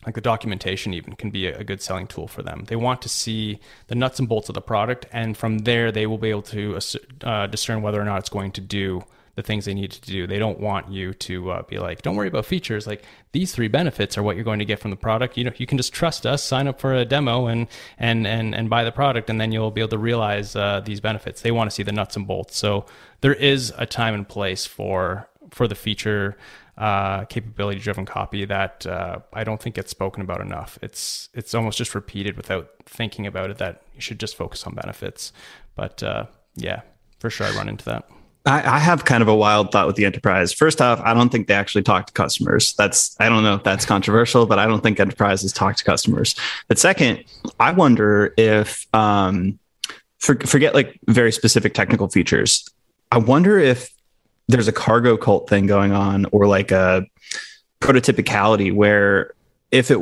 [0.06, 2.64] like the documentation even can be a, good selling tool for them.
[2.66, 6.06] They want to see the nuts and bolts of the product, and from there they
[6.06, 6.78] will be able to
[7.22, 10.26] uh, discern whether or not it's going to do the things they need to do.
[10.26, 12.86] They don't want you to uh, be like, "Don't worry about features.
[12.86, 15.38] Like these three benefits are what you're going to get from the product.
[15.38, 17.66] You know, you can just trust us, sign up for a demo, and
[17.98, 21.00] and and and buy the product, and then you'll be able to realize uh, these
[21.00, 21.42] benefits.
[21.42, 22.56] They want to see the nuts and bolts.
[22.56, 22.86] So
[23.20, 26.36] there is a time and place for for the feature
[26.78, 30.78] uh, capability driven copy that uh, I don't think gets spoken about enough.
[30.82, 34.74] It's it's almost just repeated without thinking about it that you should just focus on
[34.74, 35.32] benefits.
[35.74, 36.82] But uh, yeah,
[37.18, 38.08] for sure, I run into that.
[38.44, 40.52] I, I, have kind of a wild thought with the enterprise.
[40.52, 42.74] First off, I don't think they actually talk to customers.
[42.74, 46.34] That's I don't know if that's controversial, but I don't think enterprises talk to customers.
[46.66, 47.24] But second,
[47.60, 49.60] I wonder if um,
[50.18, 52.68] for, forget like very specific technical features.
[53.12, 53.92] I wonder if
[54.52, 57.06] there's a cargo cult thing going on or like a
[57.80, 59.34] prototypicality where
[59.70, 59.98] if it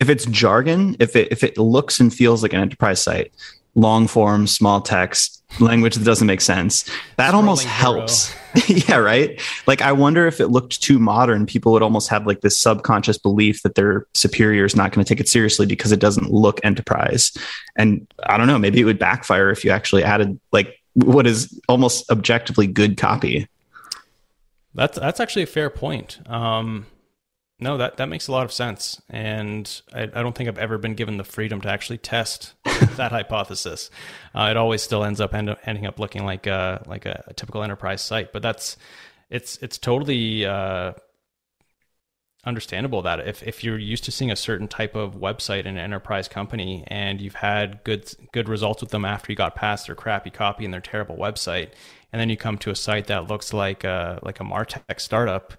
[0.00, 3.32] if it's jargon, if it if it looks and feels like an enterprise site,
[3.74, 6.84] long form, small text, language that doesn't make sense,
[7.16, 8.34] that Scrolling almost helps.
[8.66, 9.40] yeah, right.
[9.66, 13.18] Like I wonder if it looked too modern, people would almost have like this subconscious
[13.18, 16.60] belief that their superior is not going to take it seriously because it doesn't look
[16.64, 17.32] enterprise.
[17.76, 21.60] And I don't know, maybe it would backfire if you actually added like what is
[21.68, 23.46] almost objectively good copy.
[24.74, 26.20] That's that's actually a fair point.
[26.26, 26.86] Um,
[27.58, 30.78] no, that that makes a lot of sense, and I, I, don't think I've ever
[30.78, 32.54] been given the freedom to actually test
[32.96, 33.90] that hypothesis.
[34.34, 37.34] Uh, it always still ends up end, ending up looking like a like a, a,
[37.34, 38.78] typical enterprise site, but that's
[39.28, 40.92] it's it's totally uh,
[42.44, 45.78] understandable that if if you're used to seeing a certain type of website in an
[45.78, 49.94] enterprise company and you've had good good results with them after you got past their
[49.94, 51.72] crappy copy and their terrible website
[52.12, 55.54] and then you come to a site that looks like a like a martech startup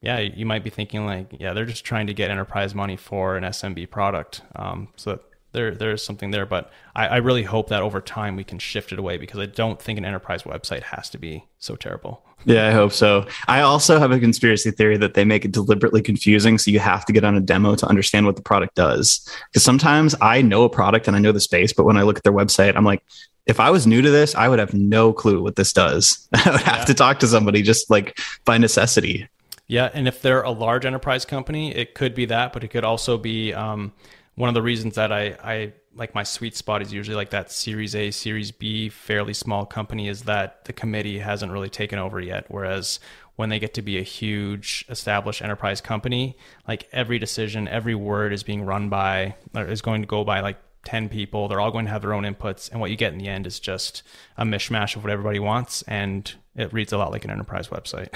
[0.00, 3.36] yeah you might be thinking like yeah they're just trying to get enterprise money for
[3.36, 5.18] an smb product um, so
[5.52, 8.92] there there's something there but I, I really hope that over time we can shift
[8.92, 12.68] it away because i don't think an enterprise website has to be so terrible yeah,
[12.68, 13.26] I hope so.
[13.48, 16.58] I also have a conspiracy theory that they make it deliberately confusing.
[16.58, 19.26] So you have to get on a demo to understand what the product does.
[19.50, 22.18] Because sometimes I know a product and I know the space, but when I look
[22.18, 23.02] at their website, I'm like,
[23.46, 26.28] if I was new to this, I would have no clue what this does.
[26.34, 26.84] I would have yeah.
[26.84, 29.28] to talk to somebody just like by necessity.
[29.66, 32.84] Yeah, and if they're a large enterprise company, it could be that, but it could
[32.84, 33.92] also be um,
[34.34, 37.50] one of the reasons that I, I like my sweet spot is usually like that
[37.50, 42.20] Series A, Series B, fairly small company is that the committee hasn't really taken over
[42.20, 42.46] yet.
[42.48, 43.00] Whereas
[43.36, 46.36] when they get to be a huge established enterprise company,
[46.68, 50.40] like every decision, every word is being run by, or is going to go by
[50.40, 51.48] like 10 people.
[51.48, 52.70] They're all going to have their own inputs.
[52.70, 54.02] And what you get in the end is just
[54.36, 55.82] a mishmash of what everybody wants.
[55.82, 58.08] And it reads a lot like an enterprise website.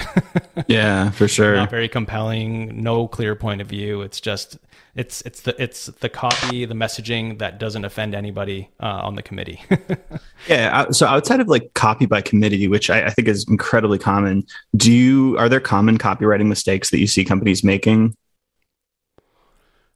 [0.67, 1.55] yeah, for sure.
[1.55, 4.01] Not very compelling, no clear point of view.
[4.01, 4.57] It's just,
[4.95, 9.21] it's, it's the, it's the copy, the messaging that doesn't offend anybody uh, on the
[9.21, 9.61] committee.
[10.47, 10.89] yeah.
[10.91, 14.45] So outside of like copy by committee, which I, I think is incredibly common,
[14.75, 18.15] do you, are there common copywriting mistakes that you see companies making?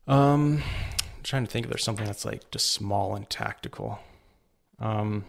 [0.08, 0.62] Um,
[1.24, 4.00] I'm trying to think if there's something that's like just small and tactical.
[4.78, 5.24] Um,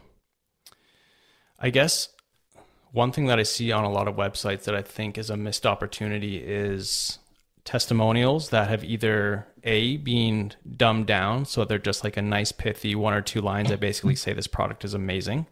[1.60, 2.08] I guess
[2.90, 5.36] one thing that I see on a lot of websites that I think is a
[5.36, 7.20] missed opportunity is
[7.64, 12.96] testimonials that have either a been dumbed down so they're just like a nice pithy
[12.96, 15.46] one or two lines that basically say this product is amazing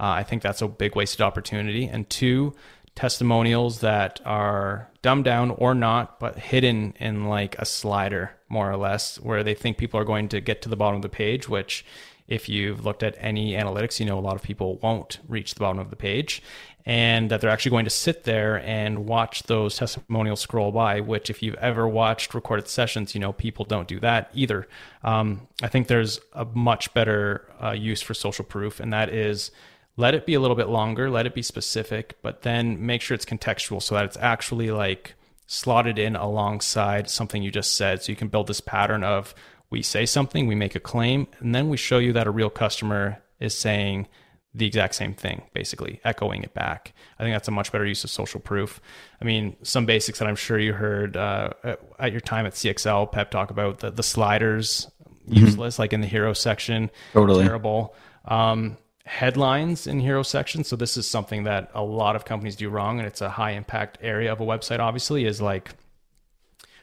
[0.00, 2.52] uh, i think that's a big wasted opportunity and two
[2.94, 8.76] testimonials that are dumbed down or not, but hidden in like a slider, more or
[8.76, 11.48] less, where they think people are going to get to the bottom of the page,
[11.48, 11.84] which
[12.28, 15.60] if you've looked at any analytics, you know a lot of people won't reach the
[15.60, 16.42] bottom of the page
[16.84, 21.30] and that they're actually going to sit there and watch those testimonials scroll by, which
[21.30, 24.66] if you've ever watched recorded sessions, you know, people don't do that either.
[25.04, 29.52] Um, I think there's a much better uh, use for social proof, and that is
[29.96, 33.14] let it be a little bit longer, let it be specific, but then make sure
[33.14, 35.14] it's contextual so that it's actually like
[35.46, 38.02] slotted in alongside something you just said.
[38.02, 39.34] So you can build this pattern of
[39.68, 42.50] we say something, we make a claim, and then we show you that a real
[42.50, 44.08] customer is saying
[44.54, 46.92] the exact same thing, basically echoing it back.
[47.18, 48.80] I think that's a much better use of social proof.
[49.20, 51.50] I mean, some basics that I'm sure you heard uh,
[51.98, 54.90] at your time at CXL, Peep talk about the, the sliders
[55.26, 55.38] mm-hmm.
[55.38, 57.94] useless, like in the hero section, totally terrible.
[58.26, 60.64] Um, headlines in hero section.
[60.64, 63.52] So this is something that a lot of companies do wrong, and it's a high
[63.52, 64.78] impact area of a website.
[64.78, 65.74] Obviously, is like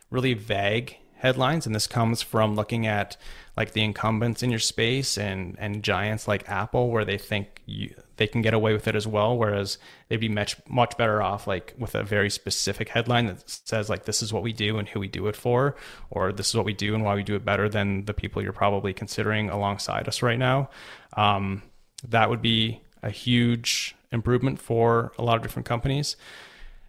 [0.09, 3.17] really vague headlines, and this comes from looking at
[3.55, 7.93] like the incumbents in your space and and giants like Apple, where they think you,
[8.17, 11.47] they can get away with it as well, whereas they'd be much much better off
[11.47, 14.89] like with a very specific headline that says like this is what we do and
[14.89, 15.75] who we do it for,
[16.09, 18.41] or this is what we do and why we do it better than the people
[18.41, 20.69] you're probably considering alongside us right now.
[21.13, 21.63] Um,
[22.07, 26.15] that would be a huge improvement for a lot of different companies.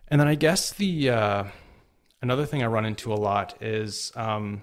[0.08, 1.44] And then I guess the uh,
[2.22, 4.62] another thing I run into a lot is um,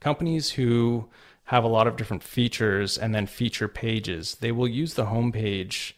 [0.00, 1.08] companies who
[1.44, 4.36] have a lot of different features and then feature pages.
[4.36, 5.92] They will use the homepage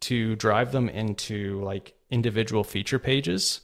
[0.00, 3.60] to drive them into like individual feature pages.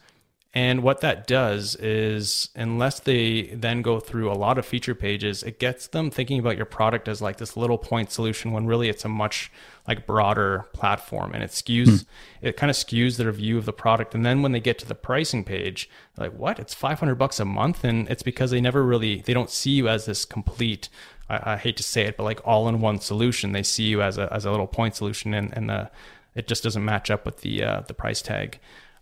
[0.55, 5.43] And what that does is, unless they then go through a lot of feature pages,
[5.43, 8.89] it gets them thinking about your product as like this little point solution when really
[8.89, 9.53] it's a much
[9.87, 12.47] like broader platform and it skews, hmm.
[12.47, 14.15] it kind of skews their view of the product.
[14.15, 16.59] And then when they get to the pricing page, like, what?
[16.59, 17.85] It's 500 bucks a month.
[17.85, 20.89] And it's because they never really, they don't see you as this complete,
[21.29, 23.53] I, I hate to say it, but like all in one solution.
[23.53, 25.91] They see you as a, as a little point solution and, and the,
[26.35, 28.59] it just doesn't match up with the, uh, the price tag.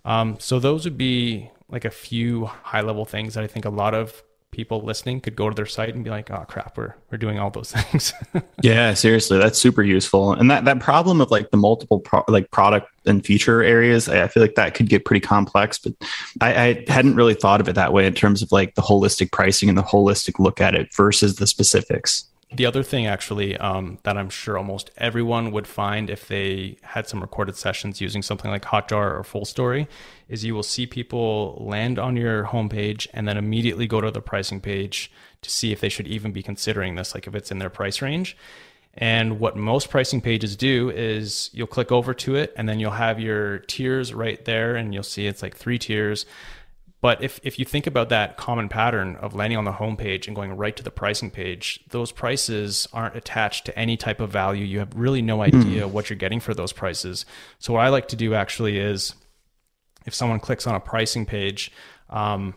[0.07, 3.71] Um, so those would be like a few high level things that I think a
[3.71, 6.95] lot of people listening could go to their site and be like, "Oh crap, we're
[7.11, 8.15] we're doing all those things."
[8.63, 10.33] yeah, seriously, that's super useful.
[10.33, 14.23] And that that problem of like the multiple pro- like product and feature areas, I,
[14.23, 15.79] I, feel like that could get pretty complex.
[15.79, 15.93] But
[16.41, 19.33] I, I hadn't really thought of it that way in terms of like the holistic
[19.33, 22.25] pricing and the holistic look at it versus the specifics.
[22.53, 27.09] The other thing, actually, um, that I'm sure almost everyone would find if they had
[27.09, 29.89] some recorded sessions using something like Hotjar or Fullstory,
[30.29, 34.21] is you will see people land on your homepage and then immediately go to the
[34.21, 35.11] pricing page
[35.43, 38.01] to see if they should even be considering this, like if it's in their price
[38.01, 38.37] range.
[38.95, 42.93] And what most pricing pages do is you'll click over to it and then you'll
[42.93, 46.25] have your tiers right there and you'll see it's like three tiers.
[47.07, 50.35] But if, if you think about that common pattern of landing on the homepage and
[50.35, 54.65] going right to the pricing page, those prices aren't attached to any type of value.
[54.65, 55.91] You have really no idea mm.
[55.93, 57.25] what you're getting for those prices.
[57.61, 59.15] So what I like to do actually is
[60.05, 61.71] if someone clicks on a pricing page,
[62.11, 62.57] um,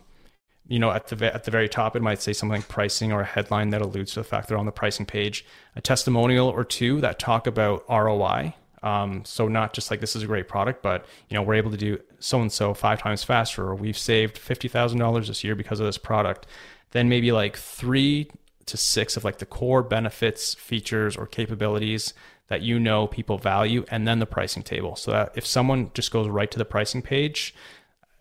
[0.66, 3.20] you know, at the at the very top, it might say something like pricing or
[3.20, 5.46] a headline that alludes to the fact they're on the pricing page,
[5.76, 10.22] a testimonial or two that talk about ROI, um, so not just like this is
[10.22, 13.22] a great product, but you know we're able to do so and so five times
[13.22, 16.46] faster, or we've saved fifty thousand dollars this year because of this product.
[16.92, 18.30] Then maybe like three
[18.66, 22.14] to six of like the core benefits, features, or capabilities
[22.48, 24.96] that you know people value, and then the pricing table.
[24.96, 27.54] So that if someone just goes right to the pricing page,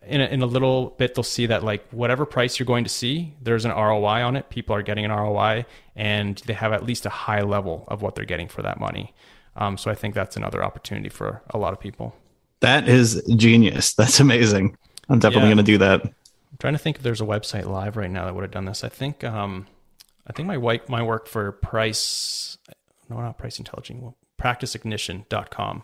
[0.05, 2.89] in a, in a little bit they'll see that like whatever price you're going to
[2.89, 4.49] see, there's an ROI on it.
[4.49, 8.15] People are getting an ROI, and they have at least a high level of what
[8.15, 9.13] they're getting for that money.
[9.55, 12.15] Um, so I think that's another opportunity for a lot of people.
[12.61, 13.93] That is genius.
[13.97, 14.77] That's amazing.
[15.07, 15.55] I'm definitely yeah.
[15.55, 16.03] going to do that.
[16.03, 18.65] I'm trying to think if there's a website live right now that would have done
[18.65, 18.83] this.
[18.83, 19.67] I think um,
[20.27, 22.57] I think my my work for Price,
[23.09, 25.83] no, not Price Intelligence, PracticeIgnition.com.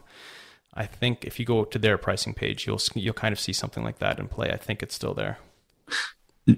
[0.74, 3.84] I think if you go to their pricing page, you'll you'll kind of see something
[3.84, 4.51] like that in play.
[4.51, 5.39] I think it's still there.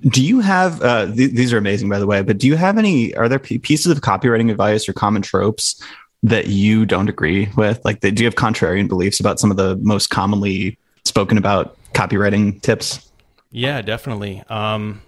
[0.10, 2.78] Do you have uh, th- these are amazing by the way, but do you have
[2.78, 3.16] any?
[3.16, 5.82] Are there p- pieces of copywriting advice or common tropes
[6.24, 7.84] that you don't agree with?
[7.86, 12.62] Like, do you have contrarian beliefs about some of the most commonly spoken about copywriting
[12.62, 13.10] tips?
[13.52, 14.44] Yeah, definitely.
[14.50, 15.02] Um,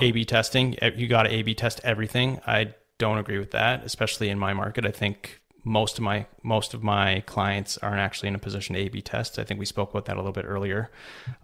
[0.00, 0.76] A/B testing.
[0.96, 2.40] You got to A/B test everything.
[2.46, 4.84] I don't agree with that, especially in my market.
[4.84, 8.80] I think most of my most of my clients aren't actually in a position to
[8.80, 9.38] A/B test.
[9.38, 10.90] I think we spoke about that a little bit earlier.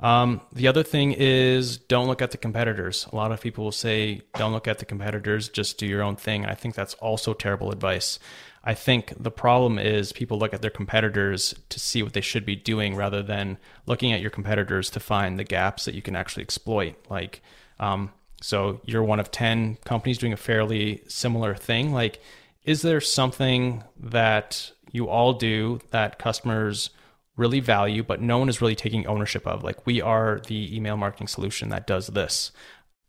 [0.01, 3.07] Um, the other thing is don't look at the competitors.
[3.13, 6.17] A lot of people will say don't look at the competitors, just do your own
[6.17, 6.47] thing.
[6.47, 8.19] I think that's also terrible advice.
[8.67, 12.47] I think the problem is people look at their competitors to see what they should
[12.47, 16.17] be doing rather than looking at your competitors to find the gaps that you can
[16.17, 16.97] actually exploit.
[17.11, 17.43] Like,
[17.79, 18.11] um,
[18.41, 21.93] so you're one of 10 companies doing a fairly similar thing.
[21.93, 22.21] Like,
[22.65, 26.89] is there something that you all do that customers
[27.37, 29.63] really value, but no one is really taking ownership of?
[29.63, 32.51] Like, we are the email marketing solution that does this.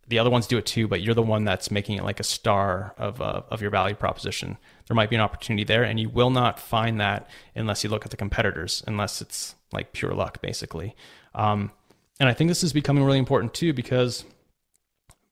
[0.07, 2.23] The other ones do it too, but you're the one that's making it like a
[2.23, 4.57] star of, uh, of your value proposition.
[4.87, 8.05] There might be an opportunity there, and you will not find that unless you look
[8.05, 10.95] at the competitors, unless it's like pure luck, basically.
[11.33, 11.71] Um,
[12.19, 14.25] and I think this is becoming really important too because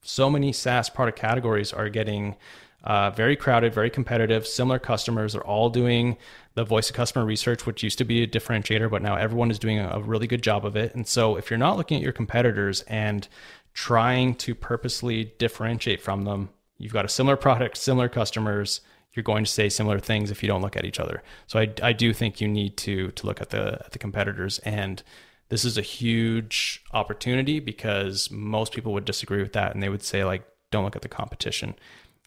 [0.02, 2.36] so many SaaS product categories are getting
[2.84, 4.46] uh, very crowded, very competitive.
[4.46, 6.18] Similar customers are all doing
[6.56, 9.60] the voice of customer research, which used to be a differentiator, but now everyone is
[9.60, 10.94] doing a really good job of it.
[10.94, 13.28] And so, if you're not looking at your competitors and
[13.74, 18.82] trying to purposely differentiate from them, you've got a similar product, similar customers.
[19.14, 21.22] You're going to say similar things if you don't look at each other.
[21.48, 24.60] So I, I do think you need to to look at the at the competitors.
[24.60, 25.04] And
[25.50, 30.04] this is a huge opportunity because most people would disagree with that and they would
[30.04, 31.76] say like don't look at the competition.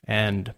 [0.07, 0.55] And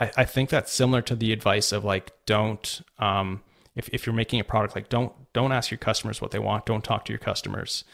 [0.00, 3.42] I, I think that's similar to the advice of like don't um,
[3.74, 6.64] if, if you're making a product like don't don't ask your customers what they want.
[6.64, 7.84] Don't talk to your customers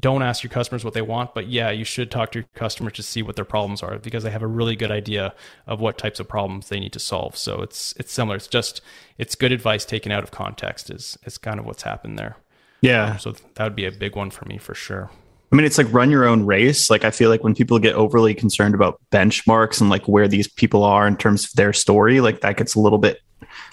[0.00, 2.92] don't ask your customers what they want but yeah you should talk to your customers
[2.92, 5.32] to see what their problems are because they have a really good idea
[5.66, 8.80] of what types of problems they need to solve so it's it's similar it's just
[9.16, 12.36] it's good advice taken out of context is is kind of what's happened there
[12.80, 13.12] yeah.
[13.12, 15.10] Um, so that would be a big one for me for sure.
[15.52, 16.90] I mean, it's like run your own race.
[16.90, 20.48] Like, I feel like when people get overly concerned about benchmarks and like where these
[20.48, 23.20] people are in terms of their story, like that gets a little bit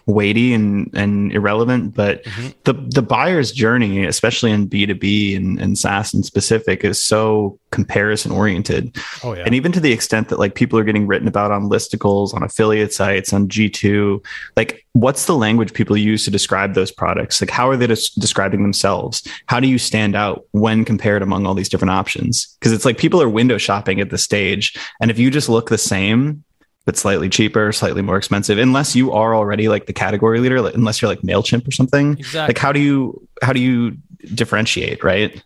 [0.06, 1.96] weighty and, and irrelevant.
[1.96, 2.50] But mm-hmm.
[2.64, 7.04] the the buyer's journey, especially in B two B and, and SaaS in specific, is
[7.04, 8.96] so comparison oriented.
[9.24, 9.44] Oh yeah.
[9.46, 12.44] And even to the extent that like people are getting written about on listicles, on
[12.44, 14.22] affiliate sites, on G two,
[14.56, 17.42] like what's the language people use to describe those products?
[17.42, 19.28] Like how are they des- describing themselves?
[19.48, 22.56] How do you stand out when compared among all these different options?
[22.60, 25.70] Because it's like people are window shopping at this stage, and if you just look
[25.70, 26.44] the same
[26.86, 30.76] but slightly cheaper, slightly more expensive, unless you are already like the category leader, like,
[30.76, 32.18] unless you're like Mailchimp or something.
[32.18, 32.54] Exactly.
[32.54, 33.98] Like how do you how do you
[34.34, 35.42] differentiate, right?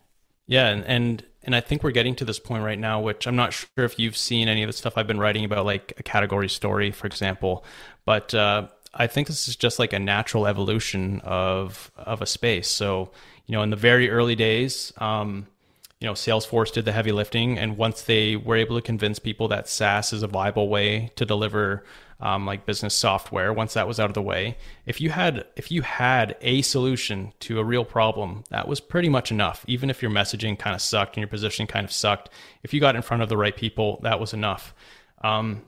[0.48, 3.36] Yeah, and and and I think we're getting to this point right now, which I'm
[3.36, 6.04] not sure if you've seen any of the stuff I've been writing about, like a
[6.04, 7.64] category story, for example,
[8.06, 12.68] but uh, I think this is just like a natural evolution of of a space.
[12.68, 13.12] So
[13.46, 14.92] you know, in the very early days.
[14.98, 15.48] Um,
[16.00, 19.48] you know, Salesforce did the heavy lifting, and once they were able to convince people
[19.48, 21.84] that SaaS is a viable way to deliver
[22.20, 25.72] um, like business software, once that was out of the way, if you had if
[25.72, 29.66] you had a solution to a real problem, that was pretty much enough.
[29.68, 32.30] Even if your messaging kind of sucked and your positioning kind of sucked,
[32.62, 34.76] if you got in front of the right people, that was enough.
[35.24, 35.64] Um,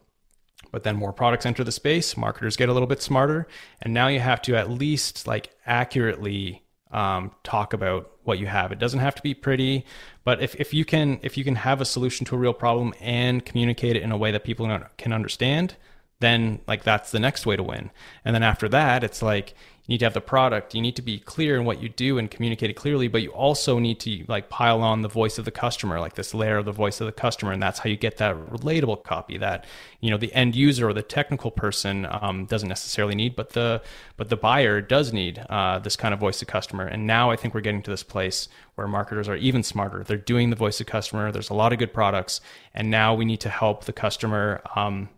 [0.72, 3.48] but then more products enter the space, marketers get a little bit smarter,
[3.82, 6.62] and now you have to at least like accurately
[6.92, 8.72] um, talk about what you have.
[8.72, 9.86] It doesn't have to be pretty,
[10.24, 12.94] but if, if you can if you can have a solution to a real problem
[13.00, 14.68] and communicate it in a way that people
[14.98, 15.76] can understand,
[16.20, 17.92] then like that's the next way to win.
[18.26, 19.54] And then after that, it's like
[19.90, 20.76] you need to have the product.
[20.76, 23.32] You need to be clear in what you do and communicate it clearly but you
[23.32, 26.66] also need to like pile on the voice of the customer like this layer of
[26.66, 29.66] the voice of the customer and that's how you get that relatable copy that
[30.00, 33.82] you know the end user or the technical person um, doesn't necessarily need but the
[34.16, 36.86] but the buyer does need uh, this kind of voice of customer.
[36.86, 40.04] And now i think we're getting to this place where marketers are even smarter.
[40.04, 41.32] They're doing the voice of customer.
[41.32, 42.42] There's a lot of good products.
[42.76, 45.10] And now we need to help the customer um,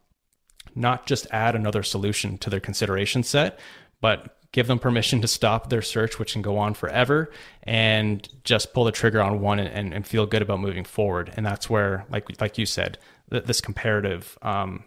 [0.75, 3.59] not just add another solution to their consideration set
[3.99, 7.31] but give them permission to stop their search, which can go on forever,
[7.63, 11.33] and just pull the trigger on one and, and feel good about moving forward.
[11.37, 12.97] And that's where, like like you said,
[13.29, 14.83] th- this comparative um,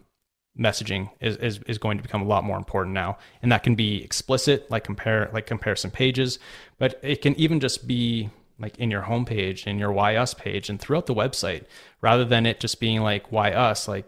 [0.58, 3.18] messaging is, is is going to become a lot more important now.
[3.42, 6.38] And that can be explicit, like compare like comparison pages,
[6.78, 10.68] but it can even just be like in your homepage, in your why us page,
[10.68, 11.64] and throughout the website,
[12.00, 14.04] rather than it just being like why us, like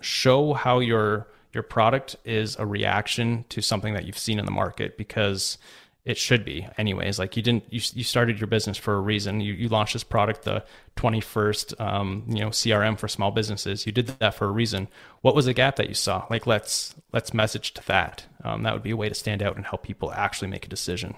[0.00, 4.50] show how your your product is a reaction to something that you've seen in the
[4.50, 5.58] market because
[6.04, 7.18] it should be anyways.
[7.18, 9.40] Like you didn't you, you started your business for a reason.
[9.40, 10.64] You, you launched this product the
[10.96, 13.86] 21st um, you know crm for small businesses.
[13.86, 14.88] You did that for a reason.
[15.22, 16.26] What was the gap that you saw?
[16.28, 18.26] Like let's let's message to that.
[18.42, 20.68] Um, that would be a way to stand out and help people actually make a
[20.68, 21.14] decision.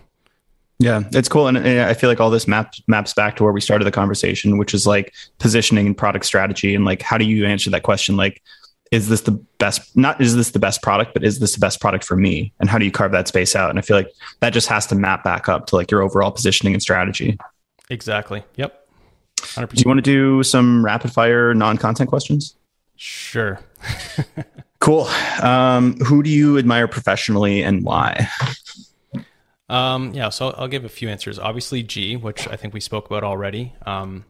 [0.78, 3.62] Yeah, it's cool, and, I feel like all this maps maps back to where we
[3.62, 7.46] started the conversation, which is like positioning and product strategy, and like how do you
[7.46, 8.18] answer that question?
[8.18, 8.42] Like,
[8.92, 11.80] is this the best not is this the best product but is this the best
[11.80, 12.52] product for me?
[12.60, 13.70] And how do you carve that space out?
[13.70, 14.10] And i feel like
[14.40, 17.38] that just has to map back up to like your overall positioning and strategy.
[17.90, 18.42] Exactly.
[18.56, 18.82] Yep.
[19.38, 19.68] 100%.
[19.68, 22.56] do you want to do some rapid fire non-content questions?
[22.96, 23.60] Sure.
[24.78, 25.08] Cool.
[25.42, 28.28] Um, who do you admire professionally and why?
[29.68, 31.40] Um, yeah so I'll, I'll, give a few answers.
[31.40, 33.74] Obviously g which i think we spoke about already.
[33.84, 34.24] Um,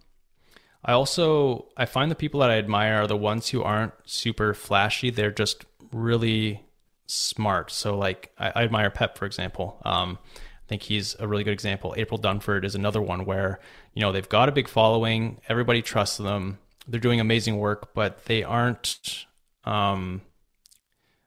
[0.87, 4.55] I also I find the people that I admire are the ones who aren't super
[4.55, 5.11] flashy.
[5.11, 6.64] They're just really
[7.07, 7.72] smart.
[7.72, 9.82] So like I, I admire Peep, for example.
[9.84, 11.95] Um, I think he's a really good example.
[11.97, 13.61] April Dunford is another one where,
[13.95, 16.59] you know, they've got a big following, everybody trusts them,
[16.89, 19.26] they're doing amazing work, but they aren't
[19.64, 20.22] um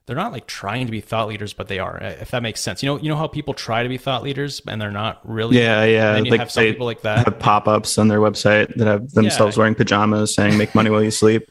[0.10, 2.00] they're not like trying to be thought leaders, but they are.
[2.02, 4.60] If that makes sense, you know, you know how people try to be thought leaders
[4.68, 5.60] and they're not really.
[5.60, 6.16] Yeah, yeah.
[6.16, 7.26] And you like have some people like that.
[7.26, 9.60] Have pop-ups on their website that have themselves yeah.
[9.62, 11.48] wearing pajamas saying "Make money while you sleep."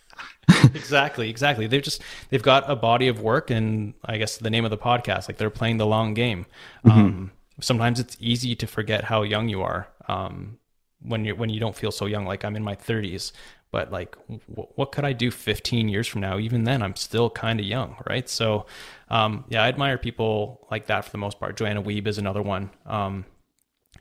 [0.74, 1.68] exactly, exactly.
[1.68, 4.76] They've just they've got a body of work, and I guess the name of the
[4.76, 6.44] podcast, like they're playing the long game.
[6.84, 6.98] Mm-hmm.
[6.98, 7.30] Um,
[7.60, 10.58] sometimes it's easy to forget how young you are um,
[11.00, 12.26] when you when you don't feel so young.
[12.26, 13.30] Like I'm in my 30s,
[13.70, 16.38] but like w- what could i do 15 years from now?
[16.38, 18.28] Even then i'm still kind of young right?
[18.28, 18.66] So
[19.10, 21.56] um, yeah i admire people like that for the most part.
[21.56, 23.24] Joanna Wiebe is another one um,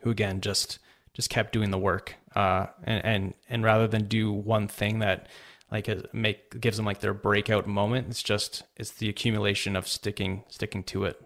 [0.01, 0.79] who again just
[1.13, 5.27] just kept doing the work uh, and, and and rather than do one thing that
[5.71, 10.43] like make gives them like their breakout moment it's just it's the accumulation of sticking
[10.47, 11.21] sticking to it.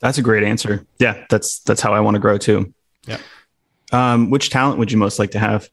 [0.00, 0.86] That's a great answer.
[0.98, 2.72] Yeah that's that's how i want to grow too.
[3.06, 3.18] Yeah.
[3.90, 5.68] Um, which talent would you most like to have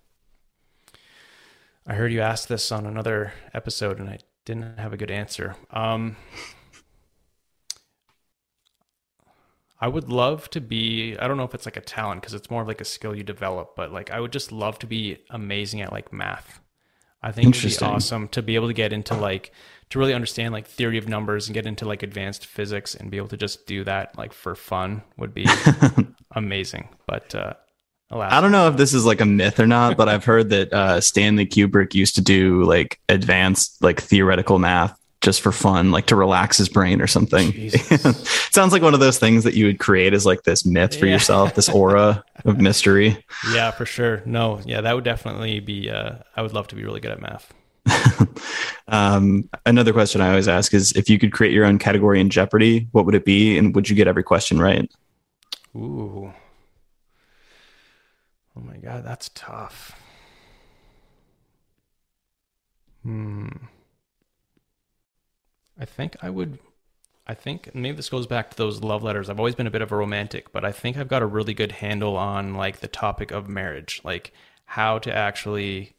[1.90, 5.56] I heard you ask this on another episode, and I didn't have a good answer.
[5.72, 6.18] Um,
[9.82, 11.18] I would love to be.
[11.18, 13.16] I don't know if it's like a talent because it's more of like a skill
[13.16, 16.60] you develop, but like I would just love to be amazing at like math.
[17.24, 19.52] I think it'd be awesome to be able to get into like
[19.90, 23.18] to really understand like theory of numbers and get into like advanced physics and be
[23.18, 25.48] able to just do that like for fun would be
[26.36, 26.90] amazing.
[27.08, 27.54] But uh,
[28.12, 28.34] Alas.
[28.34, 30.74] I don't know if this is like a myth or not, but I've heard that
[30.74, 36.06] uh, Stanley Kubrick used to do like advanced, like theoretical math just for fun, like
[36.08, 37.70] to relax his brain or something.
[38.52, 41.06] Sounds like one of those things that you would create as like this myth for
[41.06, 41.14] yeah.
[41.14, 43.24] yourself, this aura of mystery.
[43.52, 44.24] Yeah, for sure.
[44.26, 45.90] No, yeah, that would definitely be.
[45.90, 47.54] Uh, I would love to be really good at math.
[48.88, 52.30] um, another question I always ask is if you could create your own category in
[52.30, 54.90] Jeopardy, what would it be, and would you get every question right?
[55.76, 56.34] Ooh.
[58.60, 59.96] Oh my god, that's tough.
[63.04, 63.48] Hmm.
[65.80, 66.60] I think I would
[67.26, 69.30] I think maybe this goes back to those love letters.
[69.30, 71.54] I've always been a bit of a romantic, but I think I've got a really
[71.54, 74.34] good handle on like the topic of marriage, like
[74.66, 75.96] how to actually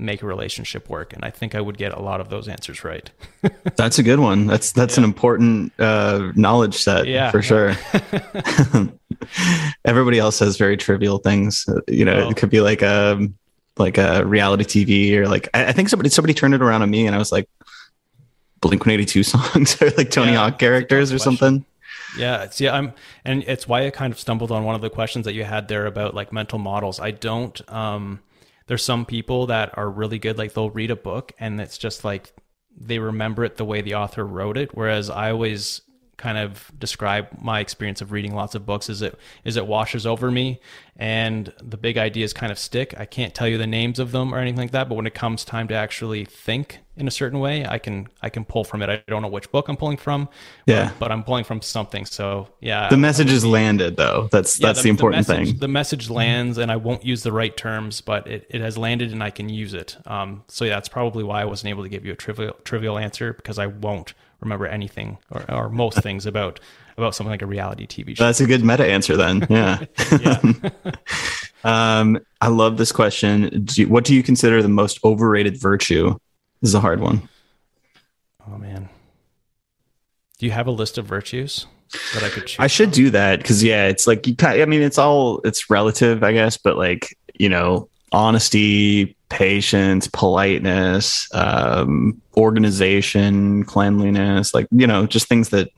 [0.00, 1.12] make a relationship work.
[1.12, 3.10] And i think i would get a lot of those answers right.
[3.76, 4.46] That's a good one.
[4.46, 5.00] That's that's yeah.
[5.00, 7.76] an important uh, knowledge set yeah for sure.
[9.84, 11.66] Everybody else says very trivial things.
[11.88, 12.30] You know oh.
[12.30, 13.34] it could be like a um,
[13.78, 17.06] like a reality tv or like i think somebody somebody turned it around on me
[17.06, 17.48] and i was like
[18.60, 21.64] blink 182 songs or like tony hawk characters or something.
[22.18, 22.92] Yeah, it's yeah, I'm
[23.24, 25.68] and it's why I kind of stumbled on one of the questions that you had
[25.68, 27.00] there about like mental models.
[27.00, 28.20] I don't um
[28.70, 32.04] there's some people that are really good like they'll read a book and it's just
[32.04, 32.32] like
[32.80, 34.76] they remember it the way the author wrote it.
[34.76, 35.80] Whereas i always
[36.20, 40.06] kind of describe my experience of reading lots of books is it is it washes
[40.06, 40.60] over me.
[40.96, 42.94] And the big ideas kind of stick.
[42.98, 45.14] I can't tell you the names of them or anything like that but when it
[45.14, 48.82] comes time to actually think in a certain way i can i can pull from
[48.82, 48.90] it.
[48.90, 50.28] I don't know which book i'm pulling from
[50.66, 50.90] yeah.
[50.90, 52.04] but, but i'm pulling from something.
[52.04, 52.90] So yeah.
[52.90, 54.28] The message is landed though.
[54.30, 55.60] That's yeah, that's the, the important the message, thing.
[55.60, 59.10] the message lands and i won't use the right terms but it, it has landed
[59.10, 59.96] and i can use it.
[60.04, 62.98] Um so yeah that's probably why i wasn't able to give you a trivial trivial
[62.98, 66.60] answer because i won't remember anything or, or most things about
[66.96, 68.24] about something like a reality TV show.
[68.24, 69.46] That's a good meta answer then.
[69.50, 69.84] Yeah.
[71.64, 73.64] um, I love this question.
[73.64, 76.16] Do you, what do you consider the most overrated virtue?
[76.60, 77.28] This is a hard one.
[78.50, 78.88] Oh man.
[80.38, 81.66] Do you have a list of virtues
[82.14, 82.60] that I could choose?
[82.60, 83.04] I should from?
[83.04, 84.34] do that because yeah, it's like you.
[84.40, 91.28] I mean, it's all it's relative, I guess, but like you know, honesty, patience, politeness,
[91.34, 95.70] um, organization, cleanliness, like, you know, just things that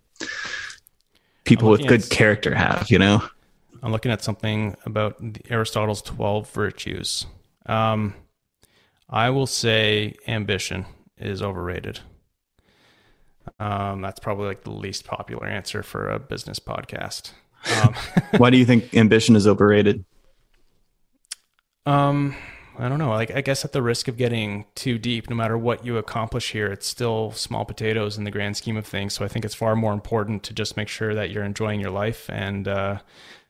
[1.44, 3.22] people with good character have, you know?
[3.82, 5.16] I'm looking at something about
[5.50, 7.26] Aristotle's 12 virtues.
[7.66, 8.14] Um,
[9.08, 10.86] I will say ambition
[11.18, 12.00] is overrated.
[13.58, 17.32] Um, that's probably like the least popular answer for a business podcast.
[17.82, 17.94] Um,
[18.38, 20.04] Why do you think ambition is overrated?
[21.84, 22.36] Um,
[22.78, 23.10] I don't know.
[23.10, 26.52] Like, I guess at the risk of getting too deep, no matter what you accomplish
[26.52, 29.12] here, it's still small potatoes in the grand scheme of things.
[29.12, 31.90] So I think it's far more important to just make sure that you're enjoying your
[31.90, 32.98] life and uh,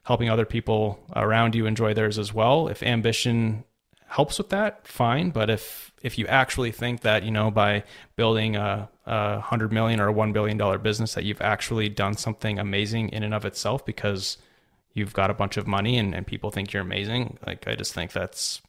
[0.04, 2.68] helping other people around you enjoy theirs as well.
[2.68, 3.64] If ambition
[4.08, 5.30] helps with that, fine.
[5.30, 7.84] But if if you actually think that you know by
[8.16, 12.16] building a, a hundred million or a one billion dollar business that you've actually done
[12.16, 14.36] something amazing in and of itself because
[14.92, 17.94] you've got a bunch of money and, and people think you're amazing, like I just
[17.94, 18.60] think that's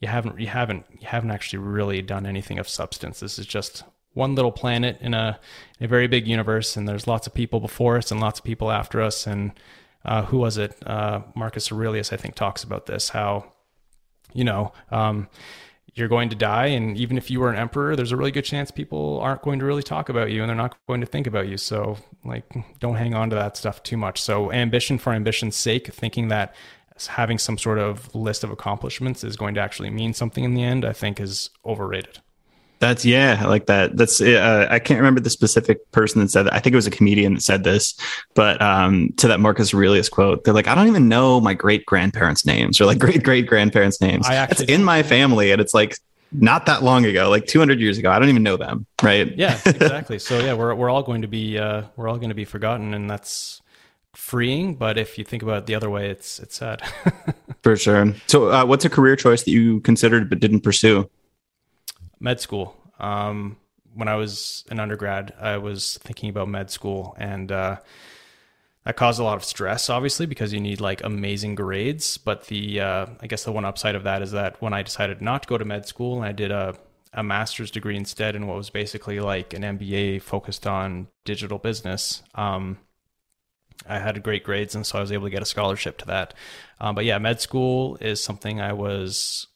[0.00, 3.20] you haven't you haven't you haven't actually really done anything of substance.
[3.20, 5.38] This is just one little planet in a,
[5.78, 8.44] in a very big universe, and there's lots of people before us and lots of
[8.44, 9.26] people after us.
[9.26, 9.52] And
[10.06, 10.74] uh, who was it?
[10.86, 13.10] Uh, Marcus Aurelius, I think, talks about this.
[13.10, 13.52] How
[14.32, 14.72] you know.
[14.90, 15.28] Um,
[15.96, 16.66] you're going to die.
[16.66, 19.58] And even if you were an emperor, there's a really good chance people aren't going
[19.60, 21.56] to really talk about you and they're not going to think about you.
[21.56, 22.44] So, like,
[22.80, 24.20] don't hang on to that stuff too much.
[24.20, 26.54] So, ambition for ambition's sake, thinking that
[27.06, 30.62] having some sort of list of accomplishments is going to actually mean something in the
[30.62, 32.20] end, I think is overrated.
[32.78, 33.96] That's yeah, I like that.
[33.96, 36.52] That's uh, I can't remember the specific person that said that.
[36.52, 37.94] I think it was a comedian that said this,
[38.34, 41.86] but um, to that Marcus Aurelius quote, they're like, I don't even know my great
[41.86, 44.26] grandparents' names or like great great grandparents' names.
[44.26, 45.96] I actually, in my family, and it's like
[46.32, 48.10] not that long ago, like 200 years ago.
[48.10, 49.34] I don't even know them, right?
[49.36, 50.18] Yeah, exactly.
[50.18, 52.92] so yeah, we're we're all going to be uh, we're all going to be forgotten,
[52.92, 53.62] and that's
[54.16, 54.74] freeing.
[54.74, 56.82] But if you think about it the other way, it's it's sad.
[57.62, 58.14] For sure.
[58.26, 61.08] So, uh, what's a career choice that you considered but didn't pursue?
[62.20, 62.76] med school.
[62.98, 63.56] Um,
[63.94, 67.76] when I was an undergrad, I was thinking about med school, and uh,
[68.84, 72.18] that caused a lot of stress, obviously, because you need like amazing grades.
[72.18, 75.22] But the uh, I guess the one upside of that is that when I decided
[75.22, 76.76] not to go to med school and I did a
[77.12, 82.22] a master's degree instead in what was basically like an MBA focused on digital business.
[82.34, 82.76] Um,
[83.88, 86.34] I had great grades, and so I was able to get a scholarship to that.
[86.80, 89.46] Um, but yeah, med school is something I was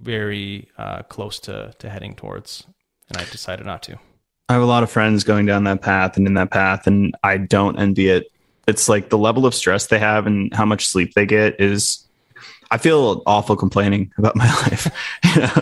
[0.00, 2.64] very uh, close to to heading towards,
[3.08, 3.98] and I decided not to.
[4.48, 7.14] I have a lot of friends going down that path and in that path, and
[7.22, 8.30] I don't envy it.
[8.68, 12.06] It's like the level of stress they have and how much sleep they get is.
[12.70, 14.90] I feel awful complaining about my life.
[15.24, 15.52] you know?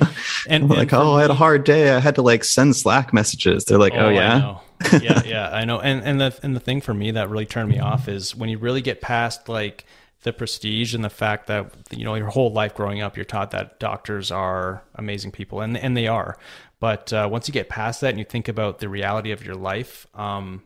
[0.48, 1.90] and, and like, oh, I had a hard day.
[1.90, 3.64] I had to like send Slack messages.
[3.64, 4.59] They're like, oh, oh yeah,
[5.01, 5.81] yeah, yeah, I know.
[5.81, 8.48] And and the and the thing for me that really turned me off is when
[8.48, 9.85] you really get past like
[10.23, 13.52] the prestige and the fact that you know your whole life growing up you're taught
[13.52, 16.36] that doctors are amazing people and and they are.
[16.78, 19.55] But uh, once you get past that and you think about the reality of your
[19.55, 20.62] life um,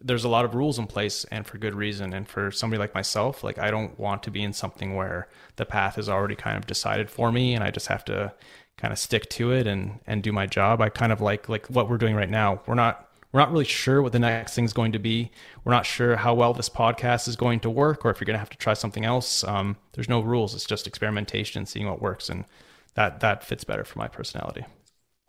[0.00, 2.12] there's a lot of rules in place and for good reason.
[2.12, 5.66] And for somebody like myself like i don't want to be in something where the
[5.66, 8.32] path is already kind of decided for me and i just have to
[8.76, 10.80] kind of stick to it and and do my job.
[10.80, 12.60] I kind of like like what we're doing right now.
[12.66, 15.28] We're not we're not really sure what the next thing is going to be.
[15.64, 18.36] We're not sure how well this podcast is going to work or if you're going
[18.36, 19.42] to have to try something else.
[19.42, 20.54] Um, there's no rules.
[20.54, 22.28] It's just experimentation seeing what works.
[22.28, 22.44] And
[22.94, 24.64] that, that fits better for my personality.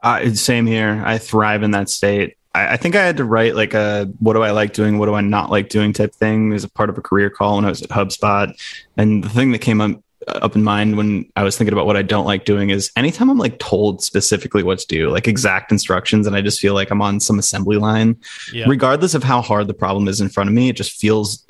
[0.03, 1.02] Uh, same here.
[1.03, 2.38] I thrive in that state.
[2.53, 5.07] I, I, think I had to write like a what do I like doing, what
[5.07, 7.65] do I not like doing type thing as a part of a career call when
[7.65, 8.53] I was at HubSpot.
[8.98, 11.97] And the thing that came up up in mind when I was thinking about what
[11.97, 15.72] I don't like doing is anytime I'm like told specifically what to do, like exact
[15.72, 18.18] instructions, and I just feel like I'm on some assembly line,
[18.52, 18.65] yeah.
[18.68, 21.45] regardless of how hard the problem is in front of me, it just feels,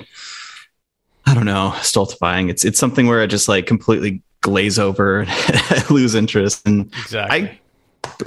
[1.24, 2.48] I don't know, stultifying.
[2.48, 5.20] It's it's something where I just like completely glaze over
[5.70, 6.66] and lose interest.
[6.66, 7.48] And exactly.
[7.48, 7.58] I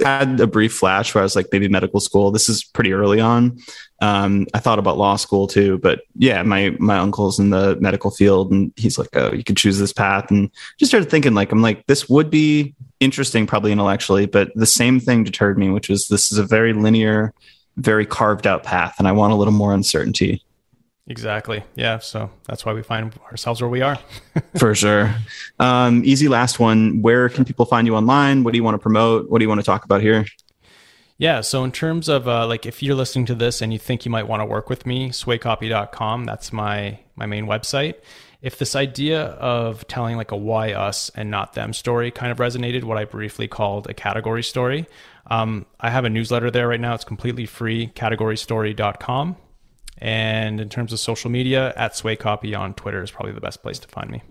[0.03, 2.31] had a brief flash where I was like, maybe medical school.
[2.31, 3.59] This is pretty early on.
[4.01, 8.11] Um, I thought about law school too, but yeah, my my uncle's in the medical
[8.11, 11.51] field, and he's like, oh, you could choose this path, and just started thinking like,
[11.51, 15.89] I'm like, this would be interesting, probably intellectually, but the same thing deterred me, which
[15.89, 17.33] was this is a very linear,
[17.77, 20.43] very carved out path, and I want a little more uncertainty.
[21.09, 21.63] Exactly.
[21.75, 21.97] Yeah.
[21.97, 23.97] So that's why we find ourselves where we are.
[24.59, 25.13] For sure.
[25.59, 27.01] Um, easy last one.
[27.01, 28.43] Where can people find you online?
[28.43, 29.29] What do you want to promote?
[29.29, 30.25] What do you want to talk about here?
[31.17, 31.41] Yeah.
[31.41, 34.11] So in terms of uh, like, if you're listening to this and you think you
[34.11, 36.25] might want to work with me, swaycopy.com.
[36.25, 37.95] That's my my main website.
[38.43, 42.37] If this idea of telling like a why us and not them story kind of
[42.37, 44.85] resonated, what I briefly called a category story,
[45.29, 46.93] um, I have a newsletter there right now.
[46.93, 47.87] It's completely free.
[47.87, 49.35] Categorystory.com.
[49.99, 53.61] And in terms of social media, at Sway Copy on Twitter is probably the best
[53.61, 54.23] place to find me.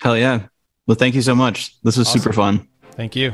[0.00, 0.46] Hell yeah.
[0.86, 1.80] Well, thank you so much.
[1.82, 2.20] This was awesome.
[2.20, 2.68] super fun.
[2.92, 3.32] Thank you.